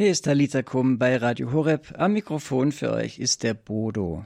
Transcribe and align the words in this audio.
Hier 0.00 0.12
ist 0.12 0.26
Talita 0.26 0.62
Kum 0.62 0.96
bei 0.96 1.16
Radio 1.16 1.50
Horeb. 1.50 1.92
Am 1.98 2.12
Mikrofon 2.12 2.70
für 2.70 2.92
euch 2.92 3.18
ist 3.18 3.42
der 3.42 3.54
Bodo. 3.54 4.24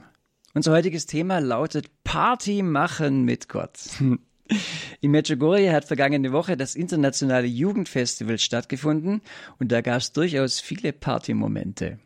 Unser 0.53 0.71
heutiges 0.71 1.07
Thema 1.07 1.39
lautet 1.39 2.03
Party 2.03 2.61
machen 2.61 3.23
mit 3.23 3.49
Gott. 3.49 3.79
In 5.01 5.09
Medjugorje 5.09 5.73
hat 5.73 5.85
vergangene 5.85 6.31
Woche 6.31 6.57
das 6.57 6.75
internationale 6.75 7.47
Jugendfestival 7.47 8.37
stattgefunden 8.37 9.21
und 9.57 9.71
da 9.71 9.81
gab 9.81 9.97
es 9.97 10.11
durchaus 10.11 10.59
viele 10.59 10.93
Partymomente. 10.93 11.97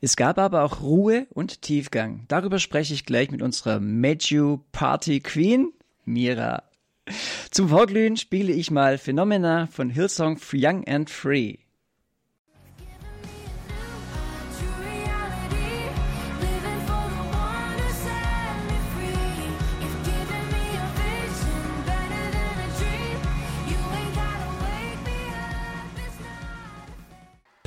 Es 0.00 0.16
gab 0.16 0.38
aber 0.38 0.64
auch 0.64 0.80
Ruhe 0.80 1.28
und 1.30 1.62
Tiefgang. 1.62 2.24
Darüber 2.26 2.58
spreche 2.58 2.92
ich 2.92 3.06
gleich 3.06 3.30
mit 3.30 3.40
unserer 3.40 3.78
Medju 3.78 4.64
Party 4.72 5.20
Queen, 5.20 5.72
Mira. 6.04 6.64
Zum 7.52 7.68
Vorglühen 7.68 8.16
spiele 8.16 8.52
ich 8.52 8.72
mal 8.72 8.98
Phenomena 8.98 9.68
von 9.68 9.90
Hillsong 9.90 10.40
Young 10.52 10.88
and 10.88 11.08
Free. 11.08 11.58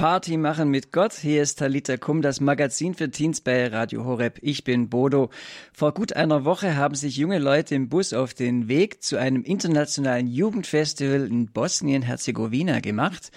Party 0.04 0.36
machen 0.36 0.68
mit 0.68 0.92
Gott. 0.92 1.14
Hier 1.14 1.42
ist 1.42 1.60
Talita 1.60 1.96
Kum, 1.96 2.22
das 2.22 2.42
Magazin 2.42 2.94
für 2.94 3.10
Teens 3.10 3.40
bei 3.40 3.68
Radio 3.68 4.04
Horeb. 4.04 4.38
Ich 4.42 4.66
bin 4.66 4.90
Bodo. 4.90 5.30
Vor 5.72 5.94
gut 5.94 6.12
einer 6.12 6.44
Woche 6.44 6.76
haben 6.76 6.96
sich 6.96 7.16
junge 7.16 7.40
Leute 7.40 7.74
im 7.76 7.88
Bus 7.88 8.12
auf 8.12 8.34
den 8.34 8.68
Weg 8.68 9.02
zu 9.02 9.16
einem 9.16 9.44
internationalen 9.44 10.28
Jugendfestival 10.28 11.26
in 11.26 11.46
Bosnien-Herzegowina 11.46 12.82
gemacht. 12.82 13.32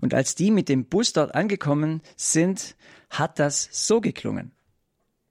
Und 0.00 0.12
als 0.12 0.34
die 0.34 0.50
mit 0.50 0.68
dem 0.68 0.86
Bus 0.86 1.12
dort 1.12 1.36
angekommen 1.36 2.02
sind, 2.16 2.74
hat 3.10 3.38
das 3.38 3.68
so 3.70 4.00
geklungen. 4.00 4.57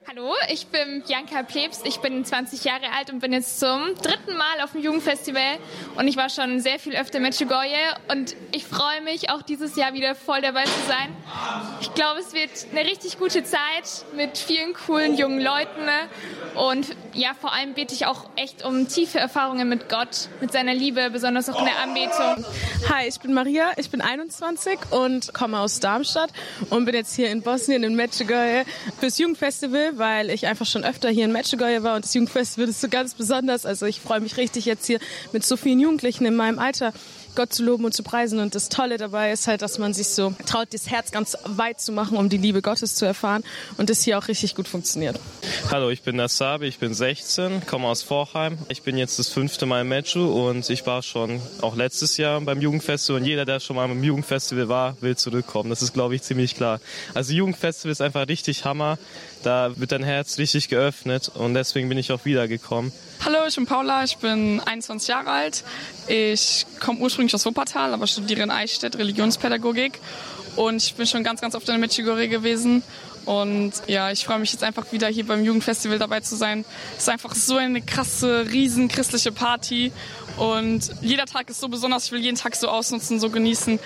Hallo, 0.09 0.33
ich 0.50 0.67
bin 0.67 1.03
Bianca 1.05 1.44
Plebs, 1.44 1.81
ich 1.83 1.97
bin 1.97 2.23
20 2.23 2.63
Jahre 2.63 2.94
alt 2.97 3.11
und 3.11 3.19
bin 3.19 3.33
jetzt 3.33 3.59
zum 3.59 3.94
dritten 4.02 4.38
Mal 4.38 4.61
auf 4.64 4.72
dem 4.72 4.81
Jugendfestival 4.81 5.58
und 5.97 6.08
ich 6.08 6.16
war 6.16 6.30
schon 6.30 6.61
sehr 6.61 6.80
viel 6.80 6.95
öfter 6.95 7.19
mit 7.19 7.36
Chigoye 7.36 7.75
und 8.08 8.33
ich 8.53 8.64
freue 8.64 9.02
mich 9.02 9.30
auch 9.30 9.41
dieses 9.41 9.75
Jahr 9.75 9.91
wieder 9.91 10.16
voll 10.16 10.39
dabei 10.39 10.64
zu 10.64 10.80
sein. 10.88 11.14
Ich 11.81 11.94
glaube, 11.94 12.22
es 12.22 12.31
wird 12.31 12.52
eine 12.72 12.89
richtig 12.89 13.19
gute 13.19 13.44
Zeit 13.44 14.05
mit 14.16 14.38
vielen 14.38 14.73
coolen 14.75 15.17
jungen 15.17 15.41
Leuten 15.41 15.83
ne? 15.83 16.08
und 16.55 16.88
ja, 17.14 17.33
vor 17.33 17.52
allem 17.52 17.73
bete 17.73 17.94
ich 17.94 18.05
auch 18.05 18.30
echt 18.38 18.64
um 18.64 18.88
tiefe 18.88 19.19
Erfahrungen 19.19 19.67
mit 19.67 19.89
Gott, 19.89 20.30
mit 20.39 20.53
seiner 20.53 20.73
Liebe, 20.73 21.09
besonders 21.09 21.49
auch 21.49 21.59
in 21.59 21.66
der 21.66 21.80
Anbetung. 21.80 22.45
Hi, 22.89 23.09
ich 23.09 23.19
bin 23.19 23.33
Maria, 23.33 23.71
ich 23.75 23.89
bin 23.89 23.99
21 23.99 24.80
und 24.92 25.33
komme 25.33 25.59
aus 25.59 25.81
Darmstadt 25.81 26.30
und 26.69 26.86
bin 26.86 26.95
jetzt 26.95 27.14
hier 27.14 27.30
in 27.30 27.42
Bosnien 27.42 27.83
in 27.83 27.95
Medjugorje 27.95 28.64
fürs 29.02 29.17
Jugendfestival 29.17 29.96
weil 29.97 30.29
ich 30.29 30.47
einfach 30.47 30.65
schon 30.65 30.83
öfter 30.83 31.09
hier 31.09 31.25
in 31.25 31.31
Medjugorje 31.31 31.83
war 31.83 31.95
und 31.95 32.05
das 32.05 32.13
Jugendfestival 32.13 32.69
ist 32.69 32.81
so 32.81 32.89
ganz 32.89 33.13
besonders. 33.13 33.65
Also 33.65 33.85
ich 33.85 33.99
freue 33.99 34.19
mich 34.19 34.37
richtig 34.37 34.65
jetzt 34.65 34.85
hier 34.85 34.99
mit 35.31 35.45
so 35.45 35.57
vielen 35.57 35.79
Jugendlichen 35.79 36.25
in 36.25 36.35
meinem 36.35 36.59
Alter 36.59 36.93
Gott 37.38 37.53
zu 37.53 37.63
loben 37.63 37.85
und 37.85 37.93
zu 37.93 38.02
preisen. 38.02 38.39
Und 38.39 38.55
das 38.55 38.67
Tolle 38.67 38.97
dabei 38.97 39.31
ist 39.31 39.45
halt, 39.45 39.61
dass 39.61 39.77
man 39.77 39.93
sich 39.93 40.07
so 40.07 40.33
traut, 40.47 40.69
das 40.73 40.89
Herz 40.89 41.11
ganz 41.11 41.38
weit 41.45 41.80
zu 41.80 41.91
machen, 41.91 42.17
um 42.17 42.30
die 42.30 42.38
Liebe 42.38 42.63
Gottes 42.63 42.95
zu 42.95 43.05
erfahren. 43.05 43.43
Und 43.77 43.91
das 43.91 44.02
hier 44.02 44.17
auch 44.17 44.27
richtig 44.27 44.55
gut 44.55 44.67
funktioniert. 44.67 45.19
Hallo, 45.69 45.91
ich 45.91 46.02
bin 46.02 46.15
Nassabi, 46.15 46.65
ich 46.65 46.80
bin 46.80 46.95
16, 46.95 47.67
komme 47.67 47.88
aus 47.88 48.02
Vorheim. 48.02 48.58
Ich 48.69 48.81
bin 48.81 48.97
jetzt 48.97 49.19
das 49.19 49.30
fünfte 49.30 49.67
Mal 49.67 49.81
im 49.81 49.89
Metro 49.89 50.49
und 50.49 50.67
ich 50.71 50.88
war 50.88 51.03
schon 51.03 51.39
auch 51.61 51.75
letztes 51.75 52.17
Jahr 52.17 52.41
beim 52.41 52.59
Jugendfestival. 52.59 53.21
Und 53.21 53.27
jeder, 53.27 53.45
der 53.45 53.59
schon 53.59 53.75
mal 53.75 53.88
beim 53.88 54.03
Jugendfestival 54.03 54.67
war, 54.67 54.97
will 55.02 55.15
zurückkommen. 55.15 55.69
Das 55.69 55.83
ist, 55.83 55.93
glaube 55.93 56.15
ich, 56.15 56.23
ziemlich 56.23 56.55
klar. 56.55 56.81
Also 57.13 57.33
Jugendfestival 57.33 57.91
ist 57.91 58.02
einfach 58.02 58.27
richtig 58.27 58.65
Hammer. 58.65 58.97
Da 59.43 59.71
wird 59.75 59.91
dein 59.91 60.03
Herz 60.03 60.39
richtig 60.39 60.69
geöffnet 60.69 61.30
und 61.33 61.53
deswegen 61.53 61.88
bin 61.88 61.99
ich 61.99 62.11
auch 62.11 62.25
wiedergekommen. 62.25 62.91
Hallo, 63.23 63.39
ich 63.47 63.55
bin 63.55 63.65
Paula, 63.65 64.04
ich 64.04 64.17
bin 64.17 64.61
21 64.61 65.08
Jahre 65.08 65.30
alt. 65.30 65.64
Ich 66.08 66.65
komme 66.80 66.99
ursprünglich 66.99 67.27
aus 67.33 67.45
Wuppertal, 67.45 67.93
aber 67.93 68.08
studiere 68.08 68.42
in 68.42 68.52
Eichstätt 68.52 68.98
Religionspädagogik. 68.98 69.99
Und 70.55 70.83
ich 70.83 70.95
bin 70.95 71.05
schon 71.05 71.23
ganz, 71.23 71.39
ganz 71.42 71.55
oft 71.55 71.70
in 71.70 71.80
Medjugorje 71.80 72.27
gewesen. 72.27 72.83
Und 73.26 73.73
ja, 73.88 74.10
ich 74.10 74.26
freue 74.26 74.39
mich 74.39 74.54
jetzt 74.54 74.64
einfach 74.64 74.92
wieder 74.93 75.08
hier 75.08 75.27
beim 75.27 75.43
Jugendfestival 75.43 75.99
dabei 75.99 76.21
zu 76.21 76.36
sein. 76.36 76.64
Es 76.93 77.04
ist 77.04 77.10
einfach 77.10 77.36
so 77.36 77.58
eine 77.58 77.82
krasse, 77.82 78.48
riesen 78.49 78.87
christliche 78.87 79.33
Party. 79.33 79.92
Und 80.37 80.92
jeder 81.02 81.26
Tag 81.26 81.49
ist 81.49 81.60
so 81.60 81.67
besonders. 81.67 82.05
Ich 82.05 82.11
will 82.14 82.21
jeden 82.21 82.37
Tag 82.37 82.55
so 82.55 82.70
ausnutzen, 82.70 83.20
so 83.20 83.30
genießen. 83.30 83.80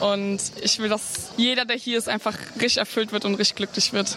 Und 0.00 0.38
ich 0.62 0.78
will, 0.78 0.88
dass 0.88 1.30
jeder, 1.36 1.64
der 1.64 1.76
hier 1.76 1.98
ist, 1.98 2.08
einfach 2.08 2.38
richtig 2.54 2.78
erfüllt 2.78 3.10
wird 3.10 3.24
und 3.24 3.34
richtig 3.34 3.56
glücklich 3.56 3.92
wird. 3.92 4.16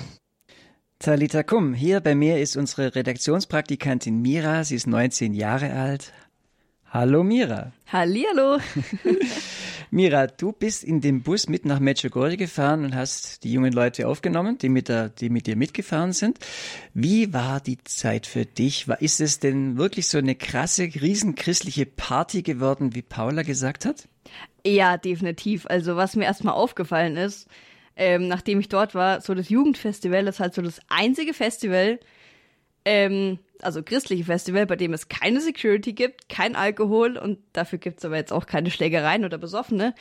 Talita 1.00 1.44
Kum, 1.44 1.74
hier 1.74 2.00
bei 2.00 2.16
mir 2.16 2.40
ist 2.40 2.56
unsere 2.56 2.96
Redaktionspraktikantin 2.96 4.22
Mira. 4.22 4.64
Sie 4.64 4.76
ist 4.76 4.88
19 4.88 5.34
Jahre 5.34 5.74
alt. 5.74 6.12
Hallo 7.00 7.22
Mira. 7.22 7.74
Hallihallo. 7.94 8.58
Mira, 9.92 10.26
du 10.26 10.52
bist 10.52 10.84
in 10.84 11.00
dem 11.00 11.22
Bus 11.22 11.48
mit 11.48 11.64
nach 11.64 11.80
Medjugorje 11.80 12.38
gefahren 12.38 12.86
und 12.86 12.96
hast 12.96 13.44
die 13.44 13.54
jungen 13.54 13.72
Leute 13.72 14.08
aufgenommen, 14.08 14.58
die 14.58 14.68
mit, 14.68 14.90
der, 14.90 15.10
die 15.10 15.30
mit 15.30 15.46
dir 15.46 15.56
mitgefahren 15.56 16.12
sind. 16.12 16.40
Wie 16.96 17.34
war 17.34 17.60
die 17.60 17.78
Zeit 17.84 18.26
für 18.26 18.46
dich? 18.46 18.88
Ist 19.00 19.22
es 19.22 19.40
denn 19.40 19.78
wirklich 19.78 20.08
so 20.08 20.18
eine 20.18 20.34
krasse, 20.34 20.86
riesenchristliche 20.86 21.86
Party 21.86 22.42
geworden, 22.42 22.96
wie 22.96 23.04
Paula 23.04 23.44
gesagt 23.44 23.86
hat? 23.86 24.08
Ja, 24.66 24.98
definitiv. 24.98 25.68
Also 25.68 25.98
was 25.98 26.16
mir 26.16 26.26
erstmal 26.26 26.56
aufgefallen 26.56 27.16
ist, 27.16 27.48
ähm, 27.96 28.28
nachdem 28.28 28.60
ich 28.60 28.70
dort 28.70 28.96
war, 28.96 29.22
so 29.22 29.36
das 29.36 29.50
Jugendfestival 29.50 30.26
ist 30.26 30.40
halt 30.40 30.56
so 30.56 30.64
das 30.64 30.80
einzige 30.90 31.36
Festival, 31.36 32.00
ähm, 32.88 33.40
also 33.62 33.84
christliche 33.84 34.24
Festival, 34.24 34.66
bei 34.66 34.78
dem 34.78 34.94
es 34.94 35.10
keine 35.10 35.42
Security 35.42 35.92
gibt, 35.92 36.30
kein 36.30 36.56
Alkohol 36.56 37.18
und 37.18 37.40
dafür 37.52 37.80
gibt 37.80 38.00
es 38.00 38.06
aber 38.06 38.16
jetzt 38.16 38.32
auch 38.32 38.46
keine 38.46 38.72
Schlägereien 38.72 39.26
oder 39.26 39.38
Besoffene. 39.38 39.94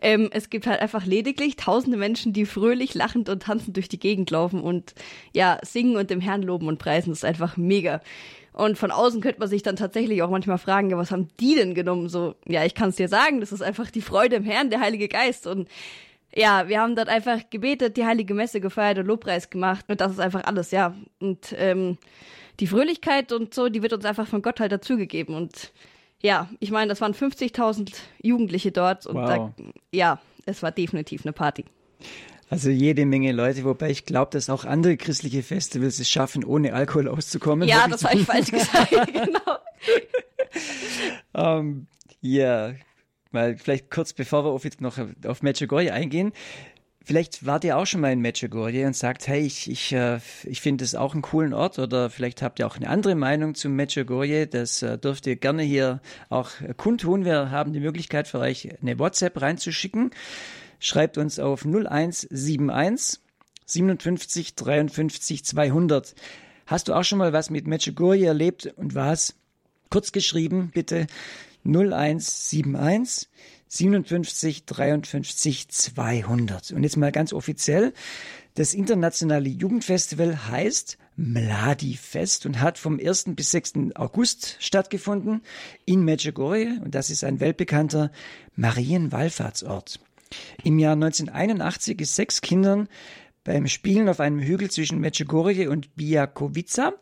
Ähm, 0.00 0.30
es 0.32 0.48
gibt 0.48 0.66
halt 0.66 0.80
einfach 0.80 1.04
lediglich 1.04 1.56
tausende 1.56 1.98
Menschen, 1.98 2.32
die 2.32 2.46
fröhlich, 2.46 2.94
lachend 2.94 3.28
und 3.28 3.42
tanzend 3.42 3.76
durch 3.76 3.90
die 3.90 3.98
Gegend 3.98 4.30
laufen 4.30 4.62
und 4.62 4.94
ja, 5.34 5.58
singen 5.62 5.96
und 5.96 6.08
dem 6.08 6.22
Herrn 6.22 6.42
loben 6.42 6.66
und 6.66 6.78
preisen. 6.78 7.10
Das 7.10 7.18
ist 7.18 7.24
einfach 7.24 7.58
mega. 7.58 8.00
Und 8.54 8.78
von 8.78 8.90
außen 8.90 9.20
könnte 9.20 9.40
man 9.40 9.48
sich 9.48 9.62
dann 9.62 9.76
tatsächlich 9.76 10.22
auch 10.22 10.30
manchmal 10.30 10.58
fragen, 10.58 10.88
ja, 10.88 10.96
was 10.96 11.10
haben 11.10 11.28
die 11.40 11.54
denn 11.54 11.74
genommen? 11.74 12.08
So, 12.08 12.36
ja, 12.46 12.64
ich 12.64 12.74
kann 12.74 12.88
es 12.88 12.96
dir 12.96 13.08
sagen, 13.08 13.40
das 13.40 13.52
ist 13.52 13.62
einfach 13.62 13.90
die 13.90 14.02
Freude 14.02 14.36
im 14.36 14.44
Herrn, 14.44 14.70
der 14.70 14.80
Heilige 14.80 15.08
Geist. 15.08 15.46
Und 15.46 15.68
ja, 16.34 16.68
wir 16.68 16.80
haben 16.80 16.94
dort 16.94 17.08
einfach 17.08 17.50
gebetet, 17.50 17.96
die 17.96 18.04
heilige 18.04 18.34
Messe 18.34 18.60
gefeiert 18.60 18.98
und 18.98 19.06
Lobpreis 19.06 19.50
gemacht. 19.50 19.84
Und 19.88 20.00
das 20.00 20.12
ist 20.12 20.20
einfach 20.20 20.44
alles, 20.44 20.70
ja. 20.70 20.94
Und 21.18 21.54
ähm, 21.56 21.98
die 22.60 22.66
Fröhlichkeit 22.66 23.32
und 23.32 23.54
so, 23.54 23.68
die 23.68 23.82
wird 23.82 23.92
uns 23.92 24.04
einfach 24.04 24.26
von 24.26 24.42
Gott 24.42 24.60
halt 24.60 24.72
dazugegeben. 24.72 25.34
Und 25.34 25.72
ja, 26.20 26.48
ich 26.60 26.70
meine, 26.70 26.88
das 26.88 27.00
waren 27.00 27.14
50.000 27.14 27.92
Jugendliche 28.22 28.70
dort. 28.70 29.06
Und 29.06 29.16
wow. 29.16 29.28
da, 29.28 29.64
ja, 29.92 30.20
es 30.46 30.62
war 30.62 30.70
definitiv 30.70 31.24
eine 31.24 31.32
Party. 31.32 31.64
Also 32.48 32.68
jede 32.68 33.06
Menge 33.06 33.30
Leute, 33.30 33.64
wobei 33.64 33.90
ich 33.90 34.04
glaube, 34.04 34.32
dass 34.32 34.50
auch 34.50 34.64
andere 34.64 34.96
christliche 34.96 35.44
Festivals 35.44 36.00
es 36.00 36.10
schaffen, 36.10 36.44
ohne 36.44 36.74
Alkohol 36.74 37.08
auszukommen. 37.08 37.68
Ja, 37.68 37.86
das 37.86 38.04
habe 38.04 38.18
ich 38.18 38.26
falsch 38.26 38.50
gesagt, 38.50 38.90
genau. 39.12 39.58
um, 41.32 41.86
ja, 42.20 42.72
Mal 43.32 43.56
vielleicht 43.56 43.90
kurz 43.90 44.12
bevor 44.12 44.44
wir 44.44 44.50
auf, 44.50 44.64
noch 44.80 44.98
auf 45.26 45.42
Medjugorje 45.42 45.92
eingehen. 45.92 46.32
Vielleicht 47.02 47.46
wart 47.46 47.64
ihr 47.64 47.78
auch 47.78 47.86
schon 47.86 48.02
mal 48.02 48.12
in 48.12 48.20
Medjugorje 48.20 48.86
und 48.86 48.94
sagt, 48.94 49.26
hey, 49.26 49.40
ich, 49.40 49.70
ich, 49.70 49.92
äh, 49.92 50.20
ich 50.44 50.60
finde 50.60 50.84
es 50.84 50.94
auch 50.94 51.14
einen 51.14 51.22
coolen 51.22 51.54
Ort 51.54 51.78
oder 51.78 52.10
vielleicht 52.10 52.42
habt 52.42 52.58
ihr 52.58 52.66
auch 52.66 52.76
eine 52.76 52.88
andere 52.88 53.14
Meinung 53.14 53.54
zu 53.54 53.70
Medjugorje. 53.70 54.46
Das 54.46 54.82
äh, 54.82 54.98
dürft 54.98 55.26
ihr 55.26 55.36
gerne 55.36 55.62
hier 55.62 56.00
auch 56.28 56.50
kundtun. 56.76 57.24
Wir 57.24 57.50
haben 57.50 57.72
die 57.72 57.80
Möglichkeit 57.80 58.28
für 58.28 58.38
euch 58.38 58.68
eine 58.82 58.98
WhatsApp 58.98 59.40
reinzuschicken. 59.40 60.10
Schreibt 60.78 61.16
uns 61.16 61.38
auf 61.38 61.64
0171 61.64 63.20
57 63.64 64.54
53 64.54 65.44
200. 65.44 66.14
Hast 66.66 66.88
du 66.88 66.94
auch 66.94 67.04
schon 67.04 67.18
mal 67.18 67.32
was 67.32 67.50
mit 67.50 67.66
Medjugorje 67.66 68.26
erlebt 68.26 68.72
und 68.76 68.94
was? 68.94 69.34
Kurz 69.88 70.12
geschrieben, 70.12 70.70
bitte 70.72 71.06
0171 71.64 73.28
57 73.68 74.64
53 74.64 75.68
200. 75.68 76.72
Und 76.72 76.82
jetzt 76.82 76.96
mal 76.96 77.12
ganz 77.12 77.32
offiziell. 77.32 77.92
Das 78.54 78.74
internationale 78.74 79.48
Jugendfestival 79.48 80.48
heißt 80.48 80.98
Mladi 81.16 81.96
Fest 81.96 82.46
und 82.46 82.60
hat 82.60 82.78
vom 82.78 82.98
1. 82.98 83.26
bis 83.36 83.52
6. 83.52 83.74
August 83.94 84.56
stattgefunden 84.58 85.42
in 85.84 86.02
Medjugorje 86.04 86.80
und 86.82 86.94
das 86.94 87.10
ist 87.10 87.24
ein 87.24 87.40
weltbekannter 87.40 88.10
Marienwallfahrtsort. 88.56 90.00
Im 90.64 90.78
Jahr 90.78 90.94
1981 90.94 92.00
ist 92.00 92.16
sechs 92.16 92.40
Kindern 92.40 92.88
beim 93.44 93.66
Spielen 93.68 94.08
auf 94.08 94.20
einem 94.20 94.40
Hügel 94.40 94.70
zwischen 94.70 95.00
Medjugorje 95.00 95.70
und 95.70 95.94
Biakovica 95.94 96.94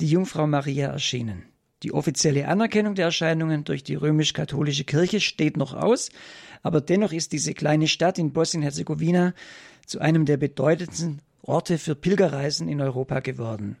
die 0.00 0.06
Jungfrau 0.06 0.46
Maria 0.46 0.88
erschienen. 0.88 1.51
Die 1.82 1.92
offizielle 1.92 2.46
Anerkennung 2.46 2.94
der 2.94 3.06
Erscheinungen 3.06 3.64
durch 3.64 3.82
die 3.82 3.96
römisch-katholische 3.96 4.84
Kirche 4.84 5.20
steht 5.20 5.56
noch 5.56 5.74
aus, 5.74 6.10
aber 6.62 6.80
dennoch 6.80 7.12
ist 7.12 7.32
diese 7.32 7.54
kleine 7.54 7.88
Stadt 7.88 8.18
in 8.18 8.32
Bosnien-Herzegowina 8.32 9.34
zu 9.86 10.00
einem 10.00 10.24
der 10.24 10.36
bedeutendsten 10.36 11.20
Orte 11.42 11.78
für 11.78 11.96
Pilgerreisen 11.96 12.68
in 12.68 12.80
Europa 12.80 13.20
geworden. 13.20 13.76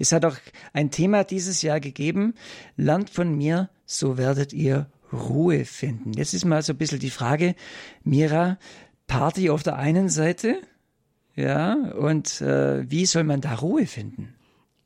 Es 0.00 0.10
hat 0.10 0.24
auch 0.24 0.36
ein 0.72 0.90
Thema 0.90 1.22
dieses 1.22 1.62
Jahr 1.62 1.78
gegeben, 1.78 2.34
Lernt 2.76 3.10
von 3.10 3.36
mir, 3.36 3.70
so 3.86 4.18
werdet 4.18 4.52
ihr 4.52 4.90
Ruhe 5.12 5.64
finden. 5.64 6.12
Jetzt 6.12 6.34
ist 6.34 6.44
mal 6.44 6.62
so 6.62 6.72
ein 6.72 6.78
bisschen 6.78 6.98
die 6.98 7.10
Frage, 7.10 7.54
Mira, 8.02 8.58
Party 9.06 9.50
auf 9.50 9.62
der 9.62 9.76
einen 9.76 10.08
Seite, 10.08 10.60
ja, 11.36 11.74
und 11.74 12.40
äh, 12.40 12.90
wie 12.90 13.06
soll 13.06 13.22
man 13.22 13.40
da 13.40 13.54
Ruhe 13.54 13.86
finden? 13.86 14.34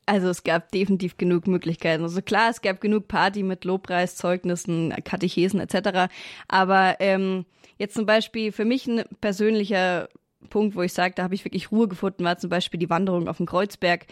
Also 0.07 0.29
es 0.29 0.45
gab 0.45 0.71
definitiv 0.73 1.17
genug 1.17 1.47
Möglichkeiten. 1.47 2.03
Also 2.03 2.21
klar, 2.21 2.51
es 2.51 2.61
gab 2.61 2.81
genug 2.81 3.09
Party 3.09 3.43
mit 3.43 3.65
Lobpreis, 3.65 4.17
Zeugnissen, 4.17 4.95
Katechesen 5.05 5.61
etc. 5.61 6.13
Aber 6.49 6.97
ähm, 7.01 7.47
jetzt 7.79 7.95
zum 7.95 8.07
Beispiel 8.07 8.53
für 8.53 8.65
mich 8.65 8.87
ein 8.87 9.05
persönlicher 9.21 10.09
Punkt, 10.51 10.77
wo 10.77 10.83
ich 10.83 10.93
sage, 10.93 11.15
da 11.17 11.23
habe 11.23 11.35
ich 11.35 11.45
wirklich 11.45 11.71
Ruhe 11.71 11.89
gefunden, 11.89 12.25
war 12.25 12.39
zum 12.39 12.51
Beispiel 12.51 12.79
die 12.79 12.91
Wanderung 12.91 13.29
auf 13.29 13.39
dem 13.39 13.47
Kreuzberg. 13.47 14.07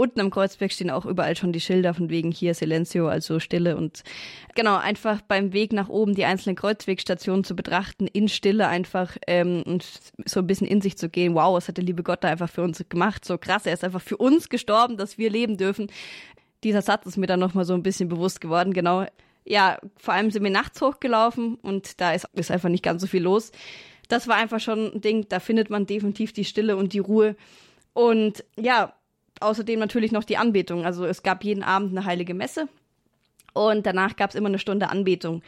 Unten 0.00 0.20
am 0.20 0.30
Kreuzberg 0.30 0.72
stehen 0.72 0.90
auch 0.90 1.04
überall 1.04 1.36
schon 1.36 1.52
die 1.52 1.60
Schilder 1.60 1.92
von 1.92 2.08
wegen 2.08 2.32
hier 2.32 2.54
Silencio, 2.54 3.08
also 3.08 3.38
Stille 3.38 3.76
und 3.76 4.02
genau, 4.54 4.78
einfach 4.78 5.20
beim 5.20 5.52
Weg 5.52 5.74
nach 5.74 5.90
oben 5.90 6.14
die 6.14 6.24
einzelnen 6.24 6.56
Kreuzwegstationen 6.56 7.44
zu 7.44 7.54
betrachten, 7.54 8.06
in 8.06 8.30
Stille 8.30 8.66
einfach 8.66 9.18
ähm, 9.26 9.62
und 9.66 9.86
so 10.24 10.40
ein 10.40 10.46
bisschen 10.46 10.66
in 10.66 10.80
sich 10.80 10.96
zu 10.96 11.10
gehen. 11.10 11.34
Wow, 11.34 11.54
was 11.54 11.68
hat 11.68 11.76
der 11.76 11.84
liebe 11.84 12.02
Gott 12.02 12.24
da 12.24 12.28
einfach 12.28 12.48
für 12.48 12.62
uns 12.62 12.82
gemacht? 12.88 13.26
So 13.26 13.36
krass, 13.36 13.66
er 13.66 13.74
ist 13.74 13.84
einfach 13.84 14.00
für 14.00 14.16
uns 14.16 14.48
gestorben, 14.48 14.96
dass 14.96 15.18
wir 15.18 15.28
leben 15.28 15.58
dürfen. 15.58 15.92
Dieser 16.64 16.80
Satz 16.80 17.04
ist 17.04 17.18
mir 17.18 17.26
dann 17.26 17.40
nochmal 17.40 17.66
so 17.66 17.74
ein 17.74 17.82
bisschen 17.82 18.08
bewusst 18.08 18.40
geworden, 18.40 18.72
genau. 18.72 19.04
Ja, 19.44 19.76
vor 19.98 20.14
allem 20.14 20.30
sind 20.30 20.44
wir 20.44 20.50
nachts 20.50 20.80
hochgelaufen 20.80 21.56
und 21.56 22.00
da 22.00 22.12
ist, 22.12 22.26
ist 22.32 22.50
einfach 22.50 22.70
nicht 22.70 22.82
ganz 22.82 23.02
so 23.02 23.06
viel 23.06 23.22
los. 23.22 23.52
Das 24.08 24.28
war 24.28 24.36
einfach 24.36 24.60
schon 24.60 24.94
ein 24.94 25.02
Ding, 25.02 25.26
da 25.28 25.40
findet 25.40 25.68
man 25.68 25.84
definitiv 25.84 26.32
die 26.32 26.46
Stille 26.46 26.78
und 26.78 26.94
die 26.94 27.00
Ruhe. 27.00 27.36
Und 27.92 28.44
ja, 28.58 28.94
außerdem 29.40 29.78
natürlich 29.78 30.12
noch 30.12 30.24
die 30.24 30.36
Anbetung. 30.36 30.84
Also 30.84 31.04
es 31.04 31.22
gab 31.22 31.44
jeden 31.44 31.62
Abend 31.62 31.96
eine 31.96 32.06
heilige 32.06 32.34
Messe 32.34 32.68
und 33.52 33.86
danach 33.86 34.16
gab 34.16 34.30
es 34.30 34.36
immer 34.36 34.48
eine 34.48 34.58
Stunde 34.58 34.90
Anbetung. 34.90 35.42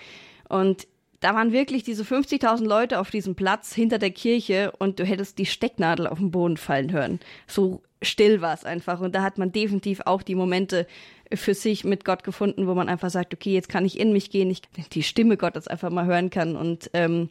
Und 0.48 0.86
da 1.20 1.34
waren 1.34 1.52
wirklich 1.52 1.84
diese 1.84 2.02
50.000 2.02 2.66
Leute 2.66 2.98
auf 2.98 3.10
diesem 3.10 3.36
Platz 3.36 3.72
hinter 3.72 3.98
der 3.98 4.10
Kirche 4.10 4.72
und 4.78 4.98
du 4.98 5.04
hättest 5.04 5.38
die 5.38 5.46
Stecknadel 5.46 6.08
auf 6.08 6.18
den 6.18 6.32
Boden 6.32 6.56
fallen 6.56 6.90
hören. 6.90 7.20
So 7.46 7.82
still 8.02 8.40
war 8.40 8.54
es 8.54 8.64
einfach. 8.64 9.00
Und 9.00 9.14
da 9.14 9.22
hat 9.22 9.38
man 9.38 9.52
definitiv 9.52 10.00
auch 10.04 10.22
die 10.22 10.34
Momente 10.34 10.86
für 11.32 11.54
sich 11.54 11.84
mit 11.84 12.04
Gott 12.04 12.24
gefunden, 12.24 12.66
wo 12.66 12.74
man 12.74 12.88
einfach 12.88 13.10
sagt, 13.10 13.32
okay, 13.32 13.54
jetzt 13.54 13.68
kann 13.68 13.84
ich 13.84 13.98
in 13.98 14.12
mich 14.12 14.30
gehen, 14.30 14.50
ich 14.50 14.62
die 14.92 15.04
Stimme 15.04 15.36
Gottes 15.36 15.68
einfach 15.68 15.90
mal 15.90 16.06
hören 16.06 16.30
kann. 16.30 16.56
Und 16.56 16.90
ähm, 16.92 17.28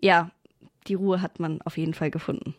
ja, 0.00 0.30
die 0.88 0.94
Ruhe 0.94 1.22
hat 1.22 1.38
man 1.40 1.62
auf 1.62 1.78
jeden 1.78 1.94
Fall 1.94 2.10
gefunden. 2.10 2.54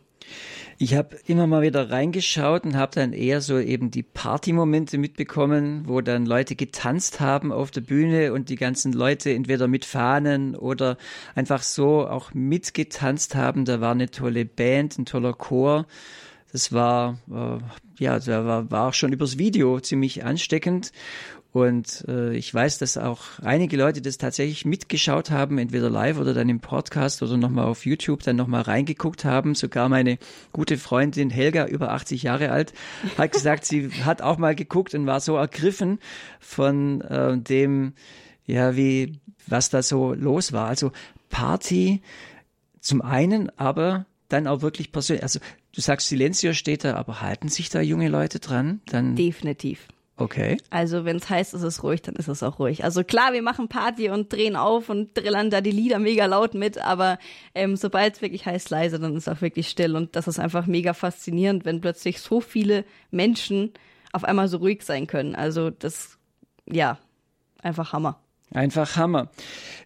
Ich 0.80 0.94
habe 0.94 1.16
immer 1.26 1.48
mal 1.48 1.62
wieder 1.62 1.90
reingeschaut 1.90 2.64
und 2.64 2.76
habe 2.76 2.94
dann 2.94 3.12
eher 3.12 3.40
so 3.40 3.58
eben 3.58 3.90
die 3.90 4.04
Partymomente 4.04 4.96
mitbekommen, 4.96 5.82
wo 5.88 6.00
dann 6.02 6.24
Leute 6.24 6.54
getanzt 6.54 7.18
haben 7.18 7.50
auf 7.50 7.72
der 7.72 7.80
Bühne 7.80 8.32
und 8.32 8.48
die 8.48 8.54
ganzen 8.54 8.92
Leute 8.92 9.32
entweder 9.32 9.66
mit 9.66 9.84
Fahnen 9.84 10.54
oder 10.54 10.96
einfach 11.34 11.64
so 11.64 12.06
auch 12.06 12.32
mitgetanzt 12.32 13.34
haben. 13.34 13.64
Da 13.64 13.80
war 13.80 13.90
eine 13.90 14.10
tolle 14.12 14.44
Band, 14.44 14.98
ein 14.98 15.04
toller 15.04 15.32
Chor. 15.32 15.86
Das 16.52 16.72
war, 16.72 17.18
äh, 17.28 17.58
ja, 18.02 18.20
da 18.20 18.44
war, 18.46 18.70
war 18.70 18.88
auch 18.88 18.94
schon 18.94 19.12
übers 19.12 19.36
Video 19.36 19.80
ziemlich 19.80 20.24
ansteckend. 20.24 20.92
Und 21.58 22.04
äh, 22.06 22.36
ich 22.36 22.54
weiß, 22.54 22.78
dass 22.78 22.96
auch 22.96 23.40
einige 23.42 23.76
Leute 23.76 24.00
das 24.00 24.16
tatsächlich 24.16 24.64
mitgeschaut 24.64 25.32
haben, 25.32 25.58
entweder 25.58 25.90
live 25.90 26.18
oder 26.18 26.32
dann 26.32 26.48
im 26.48 26.60
Podcast 26.60 27.20
oder 27.20 27.36
nochmal 27.36 27.64
auf 27.64 27.84
YouTube 27.84 28.22
dann 28.22 28.36
nochmal 28.36 28.62
reingeguckt 28.62 29.24
haben. 29.24 29.56
Sogar 29.56 29.88
meine 29.88 30.18
gute 30.52 30.78
Freundin 30.78 31.30
Helga, 31.30 31.66
über 31.66 31.90
80 31.90 32.22
Jahre 32.22 32.52
alt, 32.52 32.72
hat 33.16 33.32
gesagt, 33.32 33.64
sie 33.64 33.90
hat 34.04 34.22
auch 34.22 34.38
mal 34.38 34.54
geguckt 34.54 34.94
und 34.94 35.06
war 35.06 35.18
so 35.18 35.34
ergriffen 35.34 35.98
von 36.38 37.00
äh, 37.00 37.36
dem, 37.36 37.94
ja, 38.46 38.76
wie, 38.76 39.18
was 39.48 39.68
da 39.68 39.82
so 39.82 40.14
los 40.14 40.52
war. 40.52 40.68
Also 40.68 40.92
Party 41.28 42.02
zum 42.80 43.02
einen, 43.02 43.50
aber 43.58 44.06
dann 44.28 44.46
auch 44.46 44.62
wirklich 44.62 44.92
persönlich. 44.92 45.24
Also 45.24 45.40
du 45.74 45.80
sagst, 45.80 46.08
Silencio 46.08 46.52
steht 46.52 46.84
da, 46.84 46.94
aber 46.94 47.20
halten 47.20 47.48
sich 47.48 47.68
da 47.68 47.80
junge 47.80 48.08
Leute 48.08 48.38
dran? 48.38 48.80
Dann 48.86 49.16
Definitiv. 49.16 49.88
Okay. 50.18 50.58
Also 50.70 51.04
wenn 51.04 51.16
es 51.16 51.30
heißt, 51.30 51.54
es 51.54 51.62
ist 51.62 51.84
ruhig, 51.84 52.02
dann 52.02 52.16
ist 52.16 52.26
es 52.26 52.42
auch 52.42 52.58
ruhig. 52.58 52.82
Also 52.82 53.04
klar, 53.04 53.32
wir 53.32 53.42
machen 53.42 53.68
Party 53.68 54.10
und 54.10 54.32
drehen 54.32 54.56
auf 54.56 54.88
und 54.88 55.16
drillern 55.16 55.48
da 55.48 55.60
die 55.60 55.70
Lieder 55.70 56.00
mega 56.00 56.26
laut 56.26 56.54
mit, 56.54 56.76
aber 56.78 57.18
ähm, 57.54 57.76
sobald 57.76 58.16
es 58.16 58.22
wirklich 58.22 58.44
heißt 58.44 58.68
leise, 58.70 58.98
dann 58.98 59.16
ist 59.16 59.28
auch 59.28 59.40
wirklich 59.40 59.68
still. 59.68 59.94
Und 59.94 60.16
das 60.16 60.26
ist 60.26 60.40
einfach 60.40 60.66
mega 60.66 60.92
faszinierend, 60.92 61.64
wenn 61.64 61.80
plötzlich 61.80 62.20
so 62.20 62.40
viele 62.40 62.84
Menschen 63.12 63.72
auf 64.12 64.24
einmal 64.24 64.48
so 64.48 64.56
ruhig 64.56 64.82
sein 64.82 65.06
können. 65.06 65.36
Also 65.36 65.70
das, 65.70 66.18
ja, 66.66 66.98
einfach 67.62 67.92
Hammer. 67.92 68.18
Einfach 68.52 68.96
Hammer. 68.96 69.30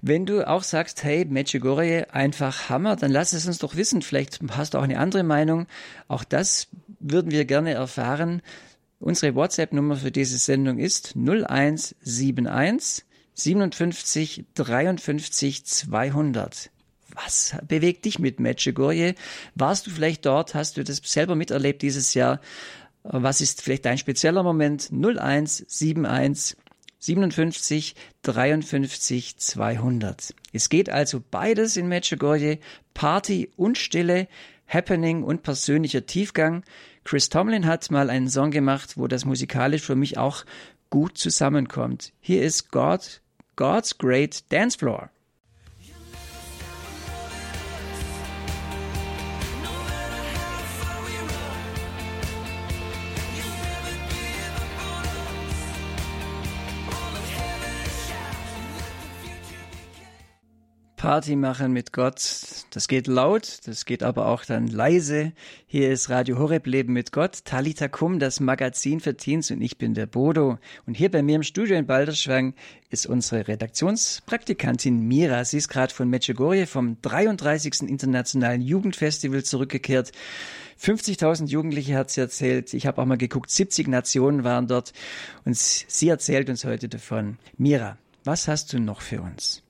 Wenn 0.01 0.25
du 0.25 0.49
auch 0.49 0.63
sagst, 0.63 1.03
hey, 1.03 1.25
Medjugorje, 1.25 2.15
einfach 2.15 2.71
Hammer, 2.71 2.97
dann 2.97 3.11
lass 3.11 3.33
es 3.33 3.47
uns 3.47 3.59
doch 3.59 3.77
wissen. 3.77 4.03
Vielleicht 4.03 4.39
hast 4.53 4.75
du 4.75 4.79
auch 4.79 4.85
eine 4.85 4.99
andere 4.99 5.25
Meinung. 5.25 5.67
Auch 6.09 6.25
das 6.25 6.69
würden 7.01 7.33
wir 7.33 7.45
gerne 7.45 7.73
erfahren. 7.73 8.41
Unsere 9.03 9.35
WhatsApp-Nummer 9.35 9.97
für 9.97 10.13
diese 10.13 10.39
Sendung 10.39 10.79
ist 10.79 11.17
0171 11.17 13.05
57 13.35 14.45
53 14.55 15.65
200. 15.65 16.71
Was 17.13 17.57
bewegt 17.67 18.05
dich 18.05 18.21
mit 18.21 18.39
Medjugorje? 18.39 19.17
Warst 19.57 19.89
du 19.89 19.91
vielleicht 19.91 20.25
dort? 20.25 20.55
Hast 20.55 20.77
du 20.77 20.85
das 20.85 21.01
selber 21.05 21.35
miterlebt 21.35 21.83
dieses 21.83 22.15
Jahr? 22.15 22.41
Was 23.03 23.41
ist 23.41 23.61
vielleicht 23.61 23.87
dein 23.87 23.99
spezieller 23.99 24.45
Moment? 24.45 24.93
0171 24.93 26.57
57 27.01 27.97
53 28.23 29.37
200. 29.37 30.33
Es 30.53 30.69
geht 30.69 30.91
also 30.91 31.21
beides 31.29 31.77
in 31.77 31.89
Medjugorje. 31.89 32.61
Party 32.95 33.51
und 33.57 33.79
Stille, 33.79 34.29
Happening 34.69 35.25
und 35.25 35.43
persönlicher 35.43 36.07
Tiefgang. 36.07 36.63
Chris 37.05 37.29
Tomlin 37.29 37.67
hat 37.67 37.91
mal 37.91 38.11
einen 38.11 38.29
Song 38.29 38.51
gemacht, 38.51 38.97
wo 38.97 39.07
das 39.07 39.25
musikalisch 39.25 39.83
für 39.83 39.97
mich 39.97 40.19
auch 40.19 40.45
gut 40.91 41.19
zusammenkommt. 41.19 42.13
Hier 42.21 42.43
ist 42.43 42.71
God, 42.71 43.21
God's 43.57 43.99
Great 43.99 44.45
Dance 44.53 44.79
Floor. 44.79 45.11
Party 61.03 61.35
machen 61.35 61.73
mit 61.73 61.93
Gott. 61.93 62.23
Das 62.71 62.87
geht 62.87 63.09
laut, 63.09 63.59
das 63.65 63.87
geht 63.87 64.05
aber 64.05 64.29
auch 64.29 64.45
dann 64.45 64.69
leise. 64.69 65.33
Hier 65.67 65.91
ist 65.91 66.11
Radio 66.11 66.39
Horeb 66.39 66.65
Leben 66.69 66.93
mit 66.93 67.11
Gott, 67.11 67.45
Talita 67.45 67.89
Kum, 67.89 68.21
das 68.21 68.39
Magazin 68.39 69.01
für 69.01 69.17
Teens 69.17 69.51
und 69.51 69.63
ich 69.63 69.79
bin 69.79 69.95
der 69.95 70.07
Bodo. 70.07 70.61
Und 70.87 70.95
hier 70.97 71.11
bei 71.11 71.21
mir 71.23 71.35
im 71.35 71.43
Studio 71.43 71.77
in 71.77 71.89
Balderschwang 71.89 72.55
ist 72.89 73.07
unsere 73.07 73.49
Redaktionspraktikantin 73.49 75.01
Mira. 75.01 75.45
Sie 75.45 75.59
ist 75.59 75.69
gerade 75.69 75.93
von 75.93 76.09
Medjugorje 76.09 76.69
vom 76.69 76.97
33. 77.03 77.83
Internationalen 77.89 78.63
Jugendfestival 78.63 79.43
zurückgekehrt. 79.43 80.13
50.000 80.81 81.49
Jugendliche 81.49 81.97
hat 81.97 82.11
sie 82.11 82.21
erzählt. 82.21 82.73
Ich 82.75 82.87
habe 82.87 83.03
auch 83.03 83.07
mal 83.07 83.19
geguckt, 83.19 83.51
70 83.51 83.89
Nationen 83.89 84.45
waren 84.45 84.69
dort. 84.69 84.93
Und 85.45 85.57
sie 85.57 86.09
erzählt 86.09 86.49
uns 86.49 86.65
heute 86.65 86.89
davon. 86.89 87.39
Mira, 87.59 87.99
was 88.23 88.47
hast 88.47 88.73
du 88.73 88.79
noch 88.79 89.01
für 89.01 89.21
uns? 89.21 89.65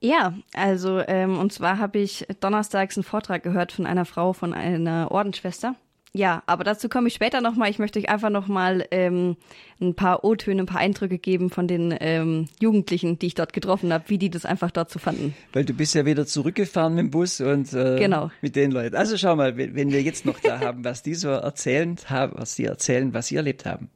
Ja, 0.00 0.34
also 0.54 1.00
ähm, 1.06 1.38
und 1.38 1.52
zwar 1.52 1.78
habe 1.78 1.98
ich 1.98 2.26
donnerstags 2.40 2.96
einen 2.96 3.04
Vortrag 3.04 3.42
gehört 3.42 3.72
von 3.72 3.86
einer 3.86 4.06
Frau, 4.06 4.32
von 4.32 4.54
einer 4.54 5.10
Ordensschwester. 5.10 5.74
Ja, 6.12 6.42
aber 6.46 6.64
dazu 6.64 6.88
komme 6.88 7.06
ich 7.06 7.14
später 7.14 7.40
nochmal. 7.40 7.70
Ich 7.70 7.78
möchte 7.78 7.98
euch 7.98 8.08
einfach 8.08 8.30
nochmal 8.30 8.84
ähm, 8.90 9.36
ein 9.80 9.94
paar 9.94 10.24
O-Töne, 10.24 10.62
ein 10.62 10.66
paar 10.66 10.80
Eindrücke 10.80 11.18
geben 11.18 11.50
von 11.50 11.68
den 11.68 11.94
ähm, 12.00 12.46
Jugendlichen, 12.60 13.18
die 13.18 13.26
ich 13.28 13.34
dort 13.34 13.52
getroffen 13.52 13.92
habe, 13.92 14.04
wie 14.08 14.18
die 14.18 14.28
das 14.28 14.44
einfach 14.44 14.72
dort 14.72 14.90
so 14.90 14.98
fanden. 14.98 15.34
Weil 15.52 15.64
du 15.64 15.72
bist 15.72 15.94
ja 15.94 16.06
wieder 16.06 16.26
zurückgefahren 16.26 16.94
mit 16.94 17.04
dem 17.04 17.10
Bus 17.10 17.40
und 17.40 17.72
äh, 17.74 17.96
genau. 17.96 18.30
mit 18.40 18.56
den 18.56 18.72
Leuten. 18.72 18.96
Also 18.96 19.16
schau 19.16 19.36
mal, 19.36 19.56
wenn 19.56 19.92
wir 19.92 20.02
jetzt 20.02 20.26
noch 20.26 20.40
da 20.40 20.58
haben, 20.58 20.84
was 20.84 21.04
die 21.04 21.14
so 21.14 21.28
erzählen 21.28 21.96
haben, 22.06 22.32
was 22.36 22.56
sie 22.56 22.64
erzählen, 22.64 23.14
was 23.14 23.28
sie 23.28 23.36
erlebt 23.36 23.64
haben. 23.64 23.88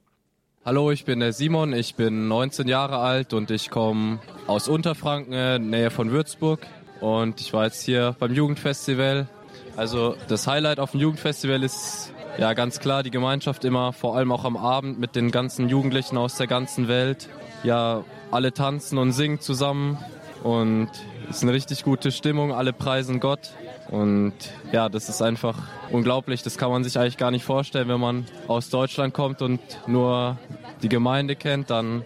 Hallo, 0.67 0.91
ich 0.91 1.05
bin 1.05 1.21
der 1.21 1.35
Simon, 1.35 1.75
ich 1.75 1.95
bin 1.95 2.27
19 2.27 2.69
Jahre 2.69 2.97
alt 2.97 3.35
und 3.35 3.51
ich 3.51 3.69
komme 3.69 4.21
aus 4.47 4.67
Unterfranken, 4.67 5.69
Nähe 5.69 5.91
von 5.91 6.11
Würzburg. 6.11 6.67
Und 7.03 7.39
ich 7.43 7.53
war 7.53 7.65
jetzt 7.65 7.83
hier 7.83 8.17
beim 8.19 8.33
Jugendfestival. 8.33 9.29
Also 9.77 10.17
das 10.27 10.47
Highlight 10.47 10.81
auf 10.81 10.93
dem 10.93 11.01
Jugendfestival 11.01 11.63
ist 11.63 12.15
ja 12.39 12.55
ganz 12.55 12.81
klar 12.81 13.03
die 13.03 13.11
Gemeinschaft 13.11 13.67
immer, 13.67 13.93
vor 13.93 14.17
allem 14.17 14.33
auch 14.33 14.47
am 14.47 14.57
Abend 14.57 14.99
mit 14.99 15.17
den 15.17 15.31
ganzen 15.31 15.69
Jugendlichen 15.69 16.17
aus 16.17 16.37
der 16.37 16.47
ganzen 16.47 16.89
Welt. 16.89 17.29
Ja, 17.63 18.03
alle 18.31 18.55
tanzen 18.55 18.97
und 18.97 19.13
singen 19.13 19.41
zusammen 19.41 19.99
und 20.43 20.89
es 21.29 21.37
ist 21.37 21.43
eine 21.43 21.53
richtig 21.53 21.85
gute 21.85 22.11
Stimmung, 22.11 22.55
alle 22.55 22.73
preisen 22.73 23.21
Gott. 23.21 23.53
Und 23.95 24.33
ja, 24.73 24.89
das 24.89 25.09
ist 25.09 25.23
einfach 25.23 25.57
unglaublich. 25.93 26.43
Das 26.43 26.59
kann 26.59 26.69
man 26.69 26.83
sich 26.83 26.99
eigentlich 26.99 27.17
gar 27.17 27.31
nicht 27.31 27.45
vorstellen, 27.45 27.87
wenn 27.87 28.01
man 28.01 28.27
aus 28.49 28.69
Deutschland 28.69 29.15
kommt 29.15 29.41
und 29.41 29.61
nur 29.87 30.37
die 30.83 30.89
Gemeinde 30.89 31.37
kennt, 31.37 31.71
dann 31.71 32.05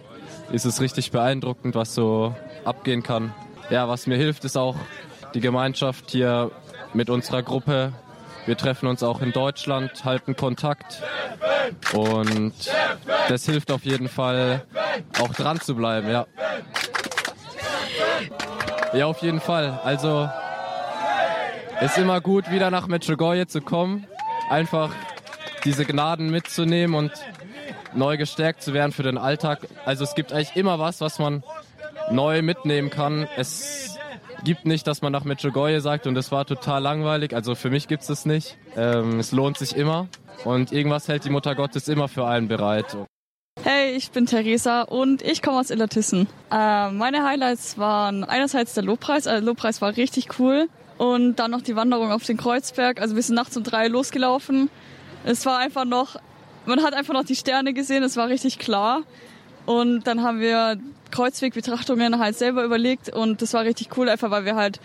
ist 0.51 0.65
es 0.65 0.81
richtig 0.81 1.09
beeindruckend, 1.09 1.73
was 1.73 1.95
so 1.95 2.35
abgehen 2.63 3.01
kann. 3.01 3.33
Ja, 3.71 3.89
was 3.89 4.05
mir 4.05 4.17
hilft, 4.17 4.45
ist 4.45 4.55
auch 4.55 4.75
die 5.33 5.39
Gemeinschaft 5.39 6.11
hier 6.11 6.51
mit 6.93 7.09
unserer 7.09 7.41
Gruppe. 7.41 7.91
Wir 8.45 8.55
treffen 8.55 8.87
uns 8.87 9.01
auch 9.01 9.23
in 9.23 9.31
Deutschland, 9.31 10.05
halten 10.05 10.35
Kontakt 10.35 11.01
und 11.93 12.53
das 13.29 13.45
hilft 13.45 13.71
auf 13.71 13.83
jeden 13.83 14.09
Fall 14.09 14.63
auch 15.19 15.33
dran 15.33 15.59
zu 15.59 15.73
bleiben, 15.73 16.07
ja. 16.07 16.27
Ja, 18.93 19.07
auf 19.07 19.23
jeden 19.23 19.39
Fall. 19.39 19.79
Also 19.83 20.29
ist 21.81 21.97
immer 21.97 22.19
gut, 22.21 22.51
wieder 22.51 22.71
nach 22.71 22.87
Medjugorje 22.87 23.47
zu 23.47 23.61
kommen, 23.61 24.05
einfach 24.49 24.91
diese 25.63 25.85
Gnaden 25.85 26.29
mitzunehmen 26.29 26.95
und 26.95 27.11
neu 27.93 28.17
gestärkt 28.17 28.61
zu 28.61 28.73
werden 28.73 28.91
für 28.91 29.03
den 29.03 29.17
Alltag. 29.17 29.67
Also 29.85 30.03
es 30.03 30.15
gibt 30.15 30.33
eigentlich 30.33 30.55
immer 30.55 30.79
was, 30.79 31.01
was 31.01 31.19
man 31.19 31.43
neu 32.11 32.41
mitnehmen 32.41 32.89
kann. 32.89 33.27
Es 33.37 33.97
gibt 34.43 34.65
nicht, 34.65 34.87
dass 34.87 35.01
man 35.01 35.11
nach 35.11 35.23
Medjugorje 35.23 35.81
sagt 35.81 36.07
und 36.07 36.17
es 36.17 36.31
war 36.31 36.45
total 36.45 36.81
langweilig. 36.81 37.33
Also 37.33 37.55
für 37.55 37.69
mich 37.69 37.87
gibt 37.87 38.01
es 38.01 38.07
das 38.07 38.25
nicht. 38.25 38.57
Ähm, 38.75 39.19
es 39.19 39.31
lohnt 39.31 39.57
sich 39.57 39.75
immer 39.75 40.07
und 40.45 40.71
irgendwas 40.71 41.07
hält 41.07 41.25
die 41.25 41.29
Mutter 41.29 41.55
Gottes 41.55 41.87
immer 41.87 42.07
für 42.07 42.27
einen 42.27 42.47
bereit. 42.47 42.97
Hey, 43.63 43.91
ich 43.91 44.11
bin 44.11 44.25
Theresa 44.25 44.83
und 44.83 45.21
ich 45.21 45.41
komme 45.41 45.59
aus 45.59 45.69
Illertissen. 45.69 46.27
Äh, 46.51 46.91
meine 46.91 47.25
Highlights 47.25 47.77
waren 47.77 48.23
einerseits 48.23 48.73
der 48.73 48.83
Lobpreis. 48.83 49.27
Also 49.27 49.41
der 49.41 49.47
Lobpreis 49.47 49.81
war 49.81 49.97
richtig 49.97 50.39
cool. 50.39 50.69
Und 50.99 51.37
dann 51.37 51.49
noch 51.49 51.61
die 51.61 51.75
Wanderung 51.75 52.11
auf 52.11 52.25
den 52.25 52.37
Kreuzberg. 52.37 53.01
Also 53.01 53.15
wir 53.15 53.23
sind 53.23 53.35
nachts 53.35 53.57
um 53.57 53.63
drei 53.63 53.87
losgelaufen. 53.87 54.69
Es 55.23 55.45
war 55.45 55.57
einfach 55.57 55.85
noch, 55.85 56.17
man 56.65 56.83
hat 56.83 56.93
einfach 56.93 57.13
noch 57.13 57.23
die 57.23 57.35
Sterne 57.35 57.73
gesehen, 57.73 58.03
es 58.03 58.17
war 58.17 58.27
richtig 58.27 58.59
klar. 58.59 59.03
Und 59.65 60.03
dann 60.07 60.21
haben 60.21 60.39
wir 60.39 60.77
Kreuzwegbetrachtungen 61.11 62.19
halt 62.19 62.37
selber 62.37 62.63
überlegt 62.63 63.09
und 63.09 63.41
das 63.41 63.53
war 63.53 63.63
richtig 63.63 63.97
cool, 63.97 64.09
einfach 64.09 64.29
weil 64.29 64.45
wir 64.45 64.55
halt 64.55 64.79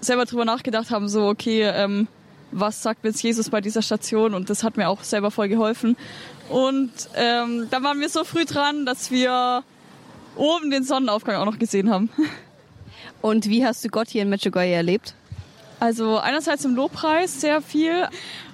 selber 0.00 0.24
drüber 0.24 0.44
nachgedacht 0.44 0.90
haben, 0.90 1.08
so 1.08 1.28
okay, 1.28 1.62
ähm, 1.62 2.08
was 2.50 2.82
sagt 2.82 3.04
jetzt 3.04 3.22
Jesus 3.22 3.48
bei 3.48 3.60
dieser 3.60 3.82
Station 3.82 4.34
und 4.34 4.50
das 4.50 4.64
hat 4.64 4.76
mir 4.76 4.88
auch 4.88 5.02
selber 5.02 5.30
voll 5.30 5.48
geholfen. 5.48 5.96
Und 6.48 6.90
ähm, 7.14 7.68
da 7.70 7.82
waren 7.82 8.00
wir 8.00 8.08
so 8.08 8.24
früh 8.24 8.44
dran, 8.44 8.84
dass 8.84 9.10
wir 9.10 9.62
oben 10.36 10.70
den 10.70 10.84
Sonnenaufgang 10.84 11.36
auch 11.36 11.46
noch 11.46 11.58
gesehen 11.58 11.90
haben. 11.90 12.10
Und 13.22 13.48
wie 13.48 13.64
hast 13.64 13.84
du 13.84 13.88
Gott 13.88 14.08
hier 14.08 14.22
in 14.22 14.28
Medjugorje 14.28 14.74
erlebt? 14.74 15.14
Also 15.82 16.18
einerseits 16.18 16.64
im 16.64 16.76
Lobpreis 16.76 17.40
sehr 17.40 17.60
viel 17.60 18.06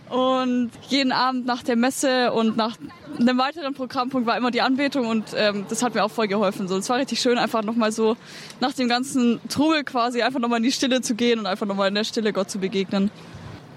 und 0.09 0.71
jeden 0.89 1.13
Abend 1.13 1.45
nach 1.45 1.63
der 1.63 1.77
Messe 1.77 2.33
und 2.33 2.57
nach 2.57 2.79
einem 3.21 3.37
weiteren 3.37 3.75
Programmpunkt 3.75 4.27
war 4.27 4.35
immer 4.39 4.51
die 4.51 4.63
Anbetung 4.63 5.07
und 5.07 5.35
ähm, 5.37 5.67
das 5.69 5.83
hat 5.83 5.95
mir 5.95 6.05
auch 6.05 6.11
voll 6.11 6.27
geholfen. 6.27 6.69
So, 6.69 6.79
es 6.79 6.89
war 6.89 6.97
richtig 6.97 7.21
schön, 7.21 7.37
einfach 7.37 7.63
nochmal 7.63 7.93
so 7.93 8.17
nach 8.61 8.73
dem 8.73 8.89
ganzen 8.89 9.41
Trubel 9.51 9.85
quasi 9.85 10.23
einfach 10.23 10.41
nochmal 10.41 10.57
in 10.57 10.63
die 10.63 10.73
Stille 10.73 11.03
zu 11.03 11.15
gehen 11.15 11.39
und 11.39 11.45
einfach 11.45 11.67
nochmal 11.67 11.89
in 11.89 11.97
der 11.97 12.05
Stille 12.05 12.33
Gott 12.33 12.51
zu 12.51 12.59
begegnen. 12.59 13.11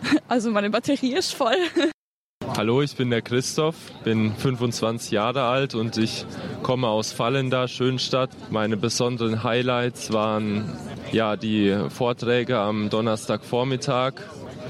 Also 0.30 0.50
meine 0.50 0.70
Batterie 0.70 1.14
ist 1.14 1.34
voll. 1.34 1.58
Hallo, 2.58 2.82
ich 2.82 2.98
bin 2.98 3.10
der 3.10 3.22
Christoph, 3.22 3.76
bin 4.04 4.36
25 4.36 5.12
Jahre 5.12 5.44
alt 5.44 5.74
und 5.74 5.98
ich 5.98 6.26
komme 6.64 6.90
aus 6.90 7.14
Fallenda, 7.14 7.70
Schönstadt. 7.70 8.30
Meine 8.50 8.76
besonderen 8.76 9.44
Highlights 9.44 10.12
waren 10.12 10.66
ja 11.14 11.38
die 11.38 11.76
Vorträge 11.90 12.60
am 12.60 12.90
Donnerstagvormittag 12.90 14.16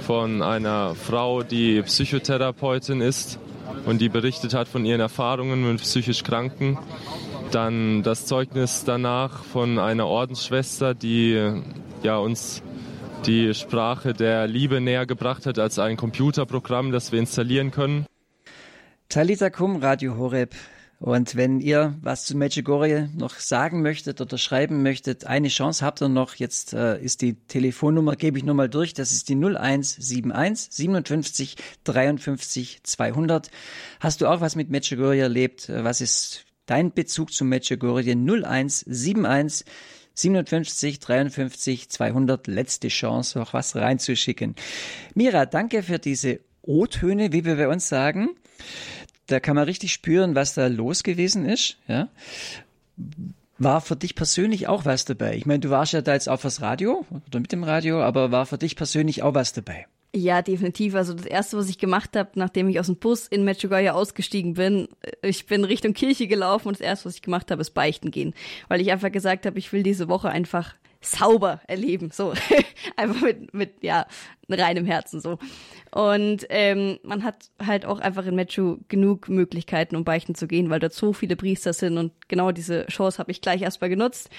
von 0.06 0.44
einer 0.44 0.94
Frau, 0.94 1.42
die 1.42 1.82
Psychotherapeutin 1.82 3.02
ist 3.02 3.40
und 3.86 4.00
die 4.00 4.10
berichtet 4.10 4.54
hat 4.54 4.68
von 4.68 4.86
ihren 4.86 5.02
Erfahrungen 5.02 5.68
mit 5.68 5.82
psychisch 5.82 6.24
Kranken. 6.24 6.78
Dann 7.52 8.04
das 8.04 8.28
Zeugnis 8.28 8.84
danach 8.86 9.44
von 9.44 9.80
einer 9.80 10.06
Ordensschwester, 10.06 10.94
die 10.94 11.52
ja 12.04 12.18
uns 12.18 12.62
die 13.26 13.54
Sprache 13.54 14.14
der 14.14 14.48
Liebe 14.48 14.82
näher 14.82 15.06
gebracht 15.06 15.46
hat 15.46 15.60
als 15.60 15.78
ein 15.80 15.98
Computerprogramm, 15.98 16.92
das 16.92 17.12
wir 17.12 17.20
installieren 17.20 17.72
können. 17.72 18.06
Talita 19.10 19.50
Kum, 19.50 19.78
Radio 19.78 20.18
Horeb. 20.18 20.56
Und 21.00 21.36
wenn 21.36 21.60
ihr 21.60 21.96
was 22.02 22.26
zu 22.26 22.38
Medjugorje 22.38 23.10
noch 23.16 23.36
sagen 23.36 23.82
möchtet 23.82 24.22
oder 24.22 24.38
schreiben 24.38 24.84
möchtet, 24.84 25.26
eine 25.26 25.48
Chance 25.48 25.84
habt 25.84 26.02
ihr 26.02 26.10
noch. 26.10 26.36
Jetzt 26.36 26.74
äh, 26.74 27.02
ist 27.02 27.22
die 27.22 27.34
Telefonnummer, 27.34 28.16
gebe 28.16 28.38
ich 28.38 28.44
nur 28.44 28.54
mal 28.54 28.70
durch. 28.70 28.94
Das 28.94 29.12
ist 29.12 29.28
die 29.28 29.36
0171 29.36 30.68
57 30.72 31.56
53 31.84 32.84
200. 32.84 33.50
Hast 34.00 34.22
du 34.22 34.28
auch 34.28 34.42
was 34.42 34.56
mit 34.56 34.70
Medjugorje 34.70 35.24
erlebt? 35.24 35.72
Was 35.74 36.02
ist 36.02 36.46
dein 36.68 36.94
Bezug 36.94 37.34
zu 37.34 37.46
Medjugorje? 37.46 38.14
0171 38.14 39.66
57 40.22 41.00
53 41.00 41.90
200. 41.90 42.48
Letzte 42.48 42.88
Chance, 42.88 43.40
noch 43.40 43.54
was 43.54 43.76
reinzuschicken. 43.76 44.56
Mira, 45.16 45.46
danke 45.46 45.84
für 45.84 46.00
diese 46.00 46.40
O-Töne, 46.62 47.34
wie 47.34 47.46
wir 47.46 47.56
bei 47.56 47.68
uns 47.68 47.88
sagen. 47.88 48.30
Da 49.28 49.40
kann 49.40 49.56
man 49.56 49.66
richtig 49.66 49.94
spüren, 49.94 50.36
was 50.36 50.54
da 50.54 50.68
los 50.68 51.04
gewesen 51.04 51.46
ist. 51.46 51.78
Ja. 51.88 52.10
War 53.58 53.82
für 53.82 53.96
dich 53.96 54.16
persönlich 54.16 54.68
auch 54.68 54.86
was 54.86 55.06
dabei? 55.06 55.36
Ich 55.36 55.46
meine, 55.46 55.60
du 55.60 55.70
warst 55.70 55.94
ja 55.94 56.02
da 56.02 56.14
jetzt 56.14 56.30
auf 56.30 56.42
das 56.42 56.62
Radio 56.62 57.06
oder 57.28 57.40
mit 57.40 57.52
dem 57.52 57.64
Radio, 57.64 58.02
aber 58.02 58.32
war 58.32 58.46
für 58.46 58.58
dich 58.58 58.76
persönlich 58.76 59.24
auch 59.24 59.34
was 59.34 59.54
dabei? 59.54 59.86
Ja, 60.14 60.42
definitiv. 60.42 60.94
Also 60.96 61.14
das 61.14 61.26
erste, 61.26 61.58
was 61.58 61.70
ich 61.70 61.78
gemacht 61.78 62.18
habe, 62.18 62.32
nachdem 62.36 62.68
ich 62.68 62.80
aus 62.80 62.88
dem 62.88 62.98
Bus 62.98 63.28
in 63.28 63.46
Medjugorje 63.46 63.94
ausgestiegen 63.94 64.56
bin, 64.56 64.90
ich 65.22 65.46
bin 65.46 65.64
Richtung 65.64 65.94
Kirche 65.94 66.28
gelaufen 66.28 66.68
und 66.68 66.74
das 66.74 66.86
erste, 66.86 67.06
was 67.06 67.16
ich 67.16 67.22
gemacht 67.22 67.50
habe, 67.50 67.62
ist 67.62 67.72
beichten 67.72 68.12
gehen, 68.12 68.34
weil 68.68 68.82
ich 68.82 68.92
einfach 68.92 69.12
gesagt 69.12 69.46
habe, 69.46 69.58
ich 69.58 69.72
will 69.72 69.84
diese 69.84 70.10
Woche 70.10 70.30
einfach 70.30 70.76
sauber 71.00 71.62
erleben, 71.68 72.12
so 72.12 72.34
einfach 72.98 73.22
mit 73.22 73.54
mit 73.54 73.84
ja 73.84 74.06
reinem 74.50 74.86
Herzen 74.86 75.22
so. 75.22 75.40
Und 75.92 76.46
ähm, 76.50 77.00
man 77.04 77.24
hat 77.24 77.50
halt 77.66 77.86
auch 77.86 78.00
einfach 78.00 78.26
in 78.26 78.36
Metro 78.36 78.80
genug 78.90 79.30
Möglichkeiten, 79.30 79.96
um 79.96 80.04
beichten 80.04 80.36
zu 80.36 80.46
gehen, 80.46 80.70
weil 80.70 80.80
dort 80.80 80.94
so 80.94 81.14
viele 81.14 81.38
Priester 81.38 81.72
sind 81.72 81.98
und 81.98 82.12
genau 82.28 82.52
diese 82.52 82.86
Chance 82.88 83.18
habe 83.18 83.32
ich 83.32 83.42
gleich 83.42 83.62
erstmal 83.62 83.90
genutzt. 83.90 84.30